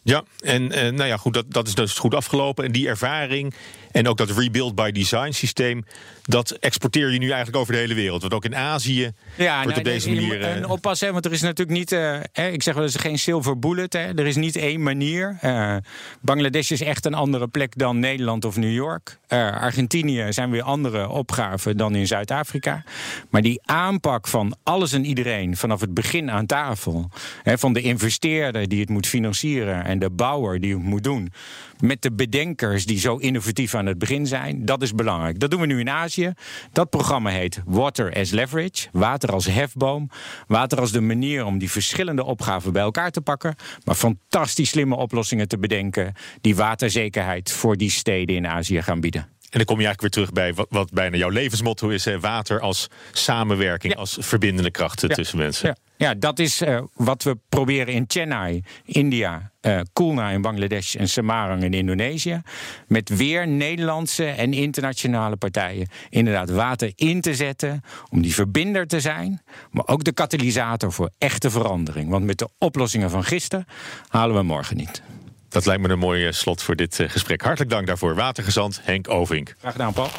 Ja, 0.02 0.24
en 0.40 0.68
nou 0.68 1.04
ja, 1.06 1.18
goed, 1.18 1.34
dat, 1.34 1.46
dat 1.48 1.68
is 1.68 1.76
dus 1.76 1.98
goed 1.98 2.14
afgelopen. 2.14 2.66
En 2.66 2.72
die 2.72 2.88
ervaring 2.88 3.54
en 3.98 4.08
ook 4.08 4.18
dat 4.18 4.32
rebuild 4.38 4.76
by 4.76 4.92
design 4.92 5.32
systeem, 5.32 5.86
dat 6.24 6.52
exporteer 6.52 7.12
je 7.12 7.20
nu 7.20 7.28
eigenlijk 7.28 7.58
over 7.58 7.74
de 7.74 7.80
hele 7.80 7.94
wereld. 7.94 8.22
Want 8.22 8.34
ook 8.34 8.46
in 8.46 8.56
Azië 8.56 9.12
wordt 9.38 9.46
nou, 9.66 9.78
op 9.78 9.84
deze 9.84 10.10
je 10.10 10.16
manier. 10.16 10.34
moet- 10.36 10.46
eh, 10.46 10.56
En 10.56 10.66
oppassen, 10.68 11.14
want 11.14 11.26
er 11.26 11.32
is 11.32 11.42
natuurlijk 11.42 11.78
niet. 11.78 11.92
eh, 11.92 12.20
hè, 12.34 12.48
ik 12.48 12.64
zeg 12.64 12.74
wel 12.74 12.84
eens 12.84 12.96
geen 12.96 13.20
silver 13.20 13.60
bullet. 13.60 13.94
Hè. 13.94 14.00
Er 14.00 14.26
is 14.26 14.36
niet 14.36 14.56
één 14.56 14.84
manier. 14.84 15.38
Eh, 15.42 15.76
Bangladesh 16.22 16.72
is 16.72 16.82
echt 16.82 17.06
een 17.06 17.14
andere 17.14 17.48
plek 17.48 17.78
dan 17.78 18.00
Nederland 18.00 18.46
of 18.46 18.56
New 18.58 18.74
York. 18.74 19.18
Argentinië 19.28 20.26
zijn 20.30 20.52
weer 20.52 20.62
andere 20.62 21.10
opgaven 21.10 21.78
dan 21.78 21.96
in 21.96 22.08
Zuid-Afrika. 22.08 22.84
Maar 23.30 23.42
die 23.42 23.60
aanpak 23.66 24.28
van 24.28 24.56
alles 24.64 24.92
en 24.92 25.06
iedereen 25.06 25.58
vanaf 25.58 25.82
het 25.82 25.94
begin 25.94 26.32
aan 26.32 26.46
tafel. 26.46 27.10
Hè, 27.44 27.58
van 27.58 27.74
de 27.74 27.82
investeerder 27.82 28.68
die 28.68 28.80
het 28.80 28.90
moet 28.90 29.08
financieren 29.08 29.86
en 29.86 30.00
de 30.00 30.10
bouwer 30.10 30.60
die 30.60 30.74
het 30.74 30.84
moet 30.84 31.04
doen. 31.04 31.32
Met 31.80 32.02
de 32.02 32.12
bedenkers 32.12 32.86
die 32.86 33.00
zo 33.00 33.16
innovatief 33.16 33.76
aan 33.76 33.87
het 33.88 33.98
begin 33.98 34.28
zijn. 34.28 34.66
Dat 34.66 34.82
is 34.82 34.94
belangrijk. 34.94 35.40
Dat 35.40 35.52
doen 35.52 35.60
we 35.60 35.66
nu 35.66 35.80
in 35.80 35.90
Azië. 35.90 36.34
Dat 36.72 36.90
programma 36.90 37.30
heet 37.30 37.62
Water 37.66 38.14
as 38.14 38.30
Leverage. 38.30 38.88
Water 38.92 39.32
als 39.32 39.46
hefboom. 39.46 40.10
Water 40.48 40.80
als 40.80 40.92
de 40.92 41.02
manier 41.02 41.46
om 41.46 41.58
die 41.58 41.72
verschillende 41.72 42.24
opgaven 42.24 42.74
bij 42.74 42.82
elkaar 42.82 43.12
te 43.12 43.22
pakken. 43.22 43.56
Maar 43.84 43.96
fantastisch 43.96 44.70
slimme 44.70 44.96
oplossingen 44.96 45.48
te 45.48 45.58
bedenken. 45.58 46.14
die 46.42 46.56
waterzekerheid 46.56 47.52
voor 47.52 47.78
die 47.78 47.92
steden 47.92 48.36
in 48.36 48.48
Azië 48.48 48.82
gaan 48.82 49.00
bieden. 49.00 49.37
En 49.48 49.58
dan 49.58 49.66
kom 49.66 49.80
je 49.80 49.86
eigenlijk 49.86 50.02
weer 50.16 50.26
terug 50.26 50.32
bij 50.32 50.54
wat, 50.54 50.68
wat 50.70 50.92
bijna 50.92 51.18
jouw 51.18 51.30
levensmotto 51.30 51.90
is: 51.90 52.06
hè, 52.06 52.20
water 52.20 52.60
als 52.60 52.88
samenwerking, 53.12 53.94
Ja. 53.94 54.00
als 54.00 54.18
verbindende 54.20 54.72
kracht 54.72 55.02
Ja. 55.02 55.08
tussen 55.08 55.38
mensen. 55.38 55.68
Ja, 55.68 55.76
ja 56.08 56.14
dat 56.14 56.40
is 56.40 56.62
eh, 56.62 56.80
wat 56.94 57.24
we 57.24 57.38
proberen 57.50 57.94
in 57.94 58.06
Chennai, 58.08 58.64
India, 58.86 59.52
eh 59.62 59.80
Kulna 59.94 60.30
in 60.30 60.42
Bangladesh 60.42 60.96
en 60.96 61.10
Semarang 61.10 61.64
in 61.64 61.74
Indonesië. 61.74 62.42
Met 62.88 63.10
weer 63.10 63.48
Nederlandse 63.48 64.26
en 64.26 64.54
internationale 64.54 65.36
partijen. 65.36 65.88
Inderdaad, 66.10 66.50
water 66.50 66.92
in 66.96 67.22
te 67.22 67.36
zetten 67.36 67.82
om 68.10 68.22
die 68.22 68.34
verbinder 68.34 68.88
te 68.88 69.00
zijn. 69.00 69.42
Maar 69.72 69.88
ook 69.88 70.04
de 70.04 70.12
katalysator 70.14 70.94
voor 70.94 71.10
echte 71.18 71.50
verandering. 71.50 72.10
Want 72.10 72.26
met 72.26 72.38
de 72.38 72.50
oplossingen 72.58 73.10
van 73.10 73.24
gisteren 73.24 73.66
halen 74.08 74.36
we 74.36 74.44
morgen 74.44 74.78
niet. 74.78 75.02
Dat 75.50 75.66
lijkt 75.66 75.82
me 75.82 75.90
een 75.90 76.00
mooi 76.00 76.28
eh, 76.28 76.32
slot 76.32 76.64
voor 76.64 76.76
dit 76.76 77.00
eh, 77.00 77.10
gesprek. 77.10 77.42
Hartelijk 77.42 77.72
dank 77.72 77.88
daarvoor. 77.88 78.16
Watergezant 78.16 78.80
Henk 78.84 79.10
Ovink. 79.10 79.56
Graag 79.60 79.72
gedaan, 79.72 79.94
Paul. 79.94 80.10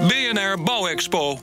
BNR 0.00 0.62
Bouwexpo. 0.62 1.38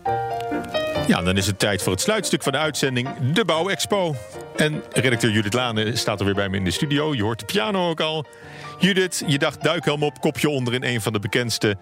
Ja, 1.07 1.21
dan 1.21 1.37
is 1.37 1.47
het 1.47 1.59
tijd 1.59 1.81
voor 1.81 1.91
het 1.91 2.01
sluitstuk 2.01 2.43
van 2.43 2.51
de 2.51 2.57
uitzending, 2.57 3.09
de 3.33 3.45
Bouwexpo. 3.45 4.15
En 4.55 4.83
redacteur 4.89 5.31
Judith 5.31 5.53
Lane 5.53 5.95
staat 5.95 6.19
er 6.19 6.25
weer 6.25 6.35
bij 6.35 6.49
me 6.49 6.57
in 6.57 6.63
de 6.63 6.71
studio. 6.71 7.15
Je 7.15 7.23
hoort 7.23 7.39
de 7.39 7.45
piano 7.45 7.89
ook 7.89 7.99
al. 7.99 8.25
Judith, 8.79 9.23
je 9.27 9.37
dacht 9.37 9.63
duikhelm 9.63 10.03
op, 10.03 10.21
kopje 10.21 10.49
onder 10.49 10.73
in 10.73 10.83
een 10.83 11.01
van 11.01 11.13
de 11.13 11.19
bekendste 11.19 11.77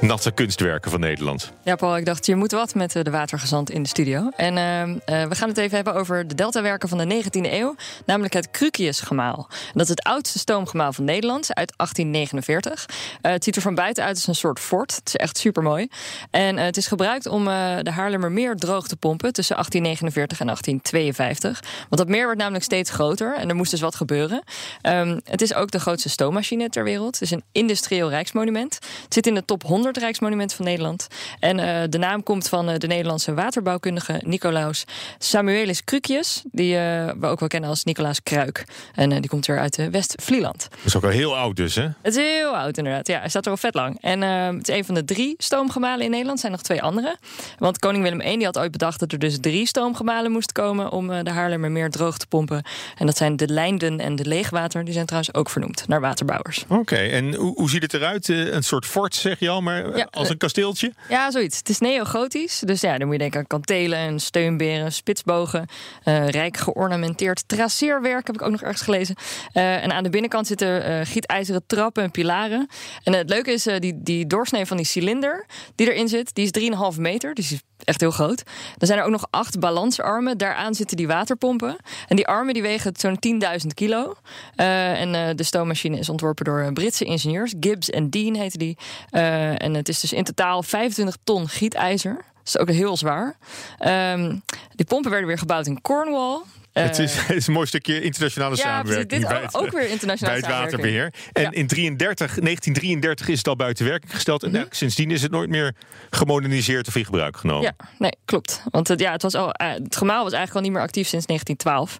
natte 0.00 0.30
kunstwerken 0.30 0.90
van 0.90 1.00
Nederland. 1.00 1.52
Ja, 1.62 1.76
Paul, 1.76 1.96
ik 1.96 2.04
dacht, 2.04 2.26
je 2.26 2.36
moet 2.36 2.52
wat 2.52 2.74
met 2.74 2.96
eh, 2.96 3.02
de 3.02 3.10
watergezant 3.10 3.70
in 3.70 3.82
de 3.82 3.88
studio. 3.88 4.28
En 4.36 4.56
eh, 4.56 4.82
eh, 4.82 5.28
we 5.28 5.34
gaan 5.34 5.48
het 5.48 5.58
even 5.58 5.74
hebben 5.74 5.94
over 5.94 6.26
de 6.26 6.34
deltawerken 6.34 6.88
van 6.88 6.98
de 6.98 7.22
19e 7.24 7.52
eeuw. 7.52 7.74
Namelijk 8.06 8.34
het 8.34 8.50
Crucius-gemaal. 8.50 9.48
Dat 9.72 9.82
is 9.82 9.88
het 9.88 10.02
oudste 10.02 10.38
stoomgemaal 10.38 10.92
van 10.92 11.04
Nederland, 11.04 11.54
uit 11.54 11.72
1849. 11.76 12.86
Eh, 13.20 13.32
het 13.32 13.44
ziet 13.44 13.56
er 13.56 13.62
van 13.62 13.74
buiten 13.74 14.04
uit 14.04 14.16
als 14.16 14.26
een 14.26 14.34
soort 14.34 14.60
fort. 14.60 14.94
Het 14.94 15.06
is 15.06 15.16
echt 15.16 15.38
super 15.38 15.62
mooi. 15.62 15.88
En 16.30 16.56
het 16.56 16.76
is 16.76 16.86
gebruikt 16.86 17.26
om 17.26 17.44
de 17.44 17.90
Haarlemmermeer 17.90 18.56
droog 18.56 18.88
te 18.88 18.96
pompen 18.96 19.32
tussen 19.32 19.56
1849 19.56 20.40
en 20.40 20.46
1852. 20.46 21.62
Want 21.88 21.96
dat 21.96 22.08
meer 22.08 22.26
werd 22.26 22.38
namelijk 22.38 22.64
steeds 22.64 22.90
groter 22.90 23.36
en 23.36 23.48
er 23.48 23.56
moest 23.56 23.70
dus 23.70 23.80
wat 23.80 23.94
gebeuren. 23.94 24.42
Ehm, 24.80 25.18
het 25.24 25.42
is 25.42 25.54
ook 25.54 25.70
de 25.70 25.80
grootste 25.80 26.08
stoommachine 26.08 26.68
ter 26.68 26.84
wereld. 26.84 27.12
Het 27.12 27.22
is 27.22 27.30
een 27.30 27.44
industrieel 27.52 28.10
rijksmonument. 28.10 28.74
Het 29.04 29.14
zit 29.14 29.26
in 29.26 29.34
de 29.34 29.44
top 29.44 29.62
100 29.62 29.87
500 29.88 29.98
Rijksmonumenten 29.98 30.56
van 30.56 30.66
Nederland. 30.66 31.06
En 31.40 31.58
eh, 31.58 31.88
de 31.88 31.98
naam 31.98 32.22
komt 32.22 32.48
van 32.48 32.68
eh, 32.68 32.78
de 32.78 32.86
Nederlandse 32.86 33.34
waterbouwkundige 33.34 34.20
Nicolaus 34.24 34.84
Samuelis 35.18 35.84
Krukius. 35.84 36.42
Die 36.50 36.76
eh, 36.76 37.10
we 37.20 37.26
ook 37.26 37.40
wel 37.40 37.48
kennen 37.48 37.70
als 37.70 37.84
Nicolaas 37.84 38.22
Kruik. 38.22 38.64
En 38.94 39.08
die 39.10 39.28
komt 39.28 39.46
weer 39.46 39.58
uit 39.58 39.90
West-Vlieland. 39.90 40.68
Dat 40.70 40.84
is 40.84 40.96
ook 40.96 41.04
al 41.04 41.10
heel 41.10 41.36
oud 41.36 41.56
dus, 41.56 41.74
hè? 41.74 41.82
Het 41.82 41.96
is 42.02 42.16
heel 42.16 42.56
oud 42.56 42.78
inderdaad. 42.78 43.06
Ja, 43.06 43.18
hij 43.18 43.28
staat 43.28 43.44
er 43.44 43.50
al 43.50 43.56
vet 43.56 43.74
lang. 43.74 43.98
En 44.00 44.20
het 44.20 44.68
is 44.68 44.76
een 44.76 44.84
van 44.84 44.94
de 44.94 45.04
drie 45.04 45.34
stoomgemalen 45.38 46.04
in 46.04 46.10
Nederland. 46.10 46.34
Er 46.34 46.40
zijn 46.40 46.52
nog 46.52 46.62
twee 46.62 46.82
andere. 46.82 47.16
Want 47.58 47.78
koning 47.78 48.02
Willem 48.02 48.20
I 48.20 48.36
die 48.36 48.44
had 48.44 48.58
ooit 48.58 48.70
bedacht 48.70 49.00
dat 49.00 49.12
er 49.12 49.18
dus 49.18 49.38
drie 49.40 49.66
stoomgemalen 49.66 50.30
moesten 50.30 50.54
komen... 50.54 50.90
om 50.90 51.24
de 51.24 51.30
Haarlemmermeer 51.30 51.90
droog 51.90 52.18
te 52.18 52.26
pompen. 52.26 52.62
En 52.96 53.06
dat 53.06 53.16
zijn 53.16 53.36
de 53.36 53.48
Lijnden 53.48 54.00
en 54.00 54.16
de 54.16 54.24
Leegwater. 54.24 54.84
Die 54.84 54.92
zijn 54.92 55.06
trouwens 55.06 55.34
ook 55.34 55.50
vernoemd 55.50 55.88
naar 55.88 56.00
waterbouwers. 56.00 56.64
Oké, 56.68 56.96
en 56.96 57.34
hoe, 57.34 57.54
hoe 57.54 57.70
ziet 57.70 57.82
het 57.82 57.94
eruit? 57.94 58.28
Een 58.28 58.62
soort 58.62 58.86
fort, 58.86 59.14
zeg 59.14 59.38
je 59.38 59.48
al, 59.48 59.62
maar 59.62 59.77
eh, 59.84 59.96
Ja, 59.96 60.08
als 60.10 60.28
een 60.28 60.36
kasteeltje? 60.36 60.92
Ja, 61.08 61.30
zoiets. 61.30 61.58
Het 61.58 61.68
is 61.68 61.78
neogotisch. 61.78 62.62
Dus 62.64 62.80
ja, 62.80 62.98
dan 62.98 63.06
moet 63.06 63.12
je 63.16 63.20
denken 63.22 63.40
aan 63.40 63.46
kantelen 63.46 63.98
en 63.98 64.20
steunberen, 64.20 64.92
spitsbogen. 64.92 65.66
eh, 66.04 66.28
rijk 66.28 66.56
geornamenteerd 66.56 67.48
traceerwerk 67.48 68.26
heb 68.26 68.36
ik 68.36 68.42
ook 68.42 68.50
nog 68.50 68.62
ergens 68.62 68.82
gelezen. 68.82 69.14
Eh, 69.52 69.84
en 69.84 69.92
aan 69.92 70.02
de 70.02 70.10
binnenkant 70.10 70.46
zitten 70.46 71.06
gietijzeren 71.06 71.62
trappen 71.66 72.02
en 72.02 72.10
pilaren. 72.10 72.68
En 73.02 73.12
het 73.12 73.28
leuke 73.28 73.52
is, 73.52 73.62
die, 73.78 74.02
die 74.02 74.26
doorsnee 74.26 74.66
van 74.66 74.76
die 74.76 74.86
cilinder 74.86 75.46
die 75.74 75.90
erin 75.92 76.08
zit, 76.08 76.34
die 76.34 76.44
is 76.44 76.50
3,5 76.94 77.00
meter. 77.00 77.34
Dus 77.34 77.48
die 77.48 77.56
is 77.56 77.84
echt 77.84 78.00
heel 78.00 78.10
groot. 78.10 78.42
Dan 78.76 78.86
zijn 78.88 78.98
er 78.98 79.04
ook 79.04 79.10
nog 79.10 79.26
acht 79.30 79.58
balansarmen. 79.58 80.38
Daaraan 80.38 80.74
zitten 80.74 80.96
die 80.96 81.06
waterpompen. 81.06 81.76
En 82.08 82.16
die 82.16 82.26
armen 82.26 82.54
die 82.54 82.62
wegen 82.62 82.92
zo'n 82.96 83.18
10.000 83.60 83.66
kilo. 83.74 84.14
En 84.56 85.36
de 85.36 85.42
stoommachine 85.42 85.98
is 85.98 86.08
ontworpen 86.08 86.44
door 86.44 86.72
Britse 86.72 87.04
ingenieurs. 87.04 87.54
Gibbs 87.60 87.90
en 87.90 88.10
Dean 88.10 88.34
heette 88.34 88.58
die. 88.58 88.76
Eh, 89.10 89.62
en 89.68 89.74
het 89.74 89.88
is 89.88 90.00
dus 90.00 90.12
in 90.12 90.24
totaal 90.24 90.62
25 90.62 91.16
ton 91.24 91.48
gietijzer. 91.48 92.14
Dat 92.14 92.46
is 92.46 92.58
ook 92.58 92.70
heel 92.70 92.96
zwaar. 92.96 93.36
Ehm, 93.78 94.36
die 94.74 94.86
pompen 94.86 95.10
werden 95.10 95.28
weer 95.28 95.38
gebouwd 95.38 95.66
in 95.66 95.80
Cornwall. 95.80 96.40
Eh, 96.78 96.84
het, 96.86 96.98
is, 96.98 97.14
het 97.26 97.36
is 97.36 97.46
een 97.46 97.52
mooi 97.52 97.66
stukje 97.66 98.00
internationale 98.02 98.56
ja, 98.56 98.62
samenwerking. 98.62 99.08
Dit 99.20 99.28
bij 99.28 99.36
ook, 99.36 99.42
het- 99.42 99.54
ook 99.54 99.70
weer 99.70 99.88
internationale 99.88 100.40
bij 100.40 100.50
het 100.50 100.58
waterbeheer. 100.60 101.12
En 101.32 101.42
Ja. 101.42 101.50
in 101.50 101.66
33, 101.66 102.26
1933 102.26 103.28
is 103.28 103.38
het 103.38 103.48
al 103.48 103.56
buiten 103.56 103.84
werking 103.86 104.12
gesteld. 104.14 104.42
En 104.42 104.48
Mhm. 104.48 104.56
eigenlijk 104.56 104.84
sindsdien 104.84 105.10
is 105.16 105.22
het 105.22 105.30
nooit 105.30 105.48
meer 105.50 105.74
gemoderniseerd 106.10 106.88
of 106.88 106.96
in 106.96 107.04
gebruik 107.04 107.36
genomen. 107.36 107.62
Ja, 107.62 107.86
nee, 107.98 108.12
klopt. 108.24 108.62
Want 108.70 108.88
het, 108.88 109.00
ja, 109.00 109.12
het, 109.12 109.22
was 109.22 109.34
al, 109.34 109.52
eh, 109.52 109.68
het 109.72 109.96
gemaal 109.96 110.22
was 110.24 110.32
eigenlijk 110.32 110.54
al 110.54 110.60
niet 110.62 110.72
meer 110.72 110.86
actief 110.88 111.08
sinds 111.08 111.26
1912. 111.26 111.98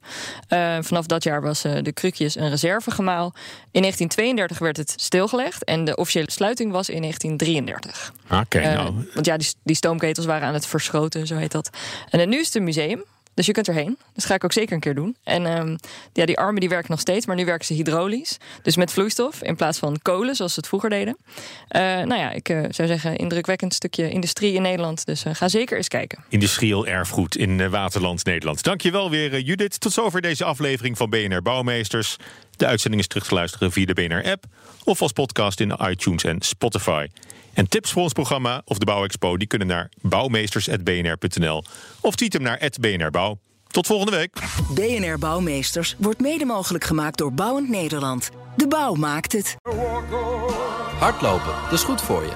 Eh, 0.49 0.77
vanaf 0.81 1.07
dat 1.07 1.25
jaar 1.25 1.43
was 1.43 1.65
eh, 1.65 1.73
de 1.83 1.93
Krukjes 1.93 2.37
een 2.37 2.49
reservegemaal. 2.51 3.35
In 3.71 3.81
1932 3.81 4.59
werd 4.59 4.77
het 4.77 4.93
stilgelegd 4.97 5.65
en 5.65 5.85
de 5.85 5.97
officiële 5.97 6.31
sluiting 6.31 6.73
was 6.73 6.89
in 6.89 7.01
1933. 7.01 8.13
Oké, 8.31 8.59
Eh, 8.59 8.75
nou. 8.75 8.95
Want 9.15 9.27
ja, 9.27 9.37
die, 9.37 9.49
die 9.63 9.77
stoomketels 9.77 10.27
waren 10.27 10.49
aan 10.49 10.55
het 10.55 10.67
verschroten, 10.67 11.27
zo 11.27 11.37
heet 11.37 11.53
dat. 11.53 11.71
En 12.11 12.21
eh, 12.21 12.27
nu 12.27 12.39
is 12.39 12.47
het 12.47 12.55
een 12.55 12.65
museum. 12.65 13.05
Dus 13.39 13.47
je 13.47 13.53
kunt 13.53 13.69
erheen. 13.69 13.99
Dat 14.15 14.25
ga 14.25 14.35
ik 14.35 14.45
ook 14.45 14.53
zeker 14.53 14.75
een 14.75 14.81
keer 14.81 14.95
doen. 14.95 15.17
En 15.25 15.47
ehm, 15.47 15.77
ja, 16.13 16.27
die 16.27 16.39
armen 16.39 16.61
die 16.61 16.69
werken 16.69 16.91
nog 16.91 17.01
steeds, 17.01 17.27
maar 17.27 17.37
nu 17.37 17.45
werken 17.45 17.67
ze 17.67 17.73
hydraulisch. 17.73 18.37
Dus 18.63 18.77
met 18.77 18.93
vloeistof 18.93 19.43
in 19.43 19.57
plaats 19.57 19.79
van 19.79 19.99
kolen, 20.03 20.35
zoals 20.35 20.53
ze 20.53 20.59
het 20.59 20.69
vroeger 20.69 20.91
deden. 20.91 21.17
Eh, 21.69 21.81
nou 21.83 22.15
ja, 22.15 22.31
ik 22.31 22.49
eh, 22.49 22.61
zou 22.69 22.89
zeggen, 22.89 23.17
indrukwekkend 23.17 23.75
stukje 23.75 24.11
industrie 24.11 24.55
in 24.55 24.63
Nederland. 24.63 25.07
Dus 25.07 25.25
eh, 25.25 25.35
ga 25.35 25.49
zeker 25.49 25.77
eens 25.77 25.89
kijken. 25.89 26.25
Industrieel 26.29 26.87
erfgoed 26.87 27.37
in 27.37 27.71
Waterland, 27.71 28.25
Nederland. 28.25 28.63
Dankjewel 28.63 29.11
weer, 29.11 29.41
Judith. 29.41 29.81
Tot 29.81 29.93
zover 29.93 30.21
deze 30.21 30.45
aflevering 30.45 30.97
van 30.97 31.11
BNR 31.11 31.43
Bouwmeesters. 31.43 32.17
De 32.59 32.67
uitzending 32.67 33.03
is 33.03 33.09
terug 33.09 33.27
te 33.27 33.35
luisteren 33.35 33.73
via 33.73 33.87
de 33.87 33.95
BNR-app... 33.95 34.45
of 34.85 35.03
als 35.03 35.13
podcast 35.13 35.61
in 35.61 35.77
iTunes 35.89 36.25
en 36.25 36.41
Spotify. 36.41 37.07
En 37.55 37.69
tips 37.69 37.93
voor 37.93 38.03
ons 38.03 38.13
programma 38.13 38.63
of 38.65 38.79
de 38.79 38.85
Bouwexpo... 38.85 39.37
die 39.37 39.47
kunnen 39.47 39.69
naar 39.69 39.89
bouwmeesters.bnr.nl 40.01 41.65
of 42.01 42.15
tweet 42.15 42.33
hem 42.33 42.43
naar 42.43 42.71
@bnrbouw. 42.81 43.39
Tot 43.67 43.87
volgende 43.87 44.17
week. 44.17 44.33
BNR 44.75 45.19
Bouwmeesters 45.19 45.95
wordt 45.99 46.21
mede 46.21 46.45
mogelijk 46.45 46.85
gemaakt 46.85 47.19
door 47.19 47.33
Bouwend 47.33 47.69
Nederland. 47.69 48.31
De 48.57 48.69
bouw 48.69 48.95
maakt 48.95 49.33
het. 49.33 49.57
Hardlopen, 50.99 51.55
dat 51.63 51.73
is 51.73 51.83
goed 51.83 52.03
voor 52.03 52.23
je. 52.23 52.33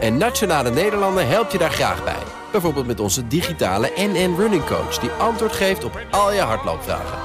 En 0.00 0.16
Nationale 0.16 0.70
Nederlanden 0.70 1.28
helpt 1.28 1.52
je 1.52 1.58
daar 1.58 1.70
graag 1.70 2.04
bij. 2.04 2.22
Bijvoorbeeld 2.52 2.86
met 2.86 3.00
onze 3.00 3.26
digitale 3.26 3.92
NN 3.96 4.34
Running 4.36 4.64
Coach... 4.64 4.98
die 4.98 5.10
antwoord 5.10 5.52
geeft 5.52 5.84
op 5.84 6.06
al 6.10 6.32
je 6.32 6.40
hardloopvragen. 6.40 7.18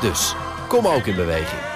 Dus, 0.00 0.34
kom 0.68 0.86
ook 0.86 1.06
in 1.06 1.16
beweging. 1.16 1.75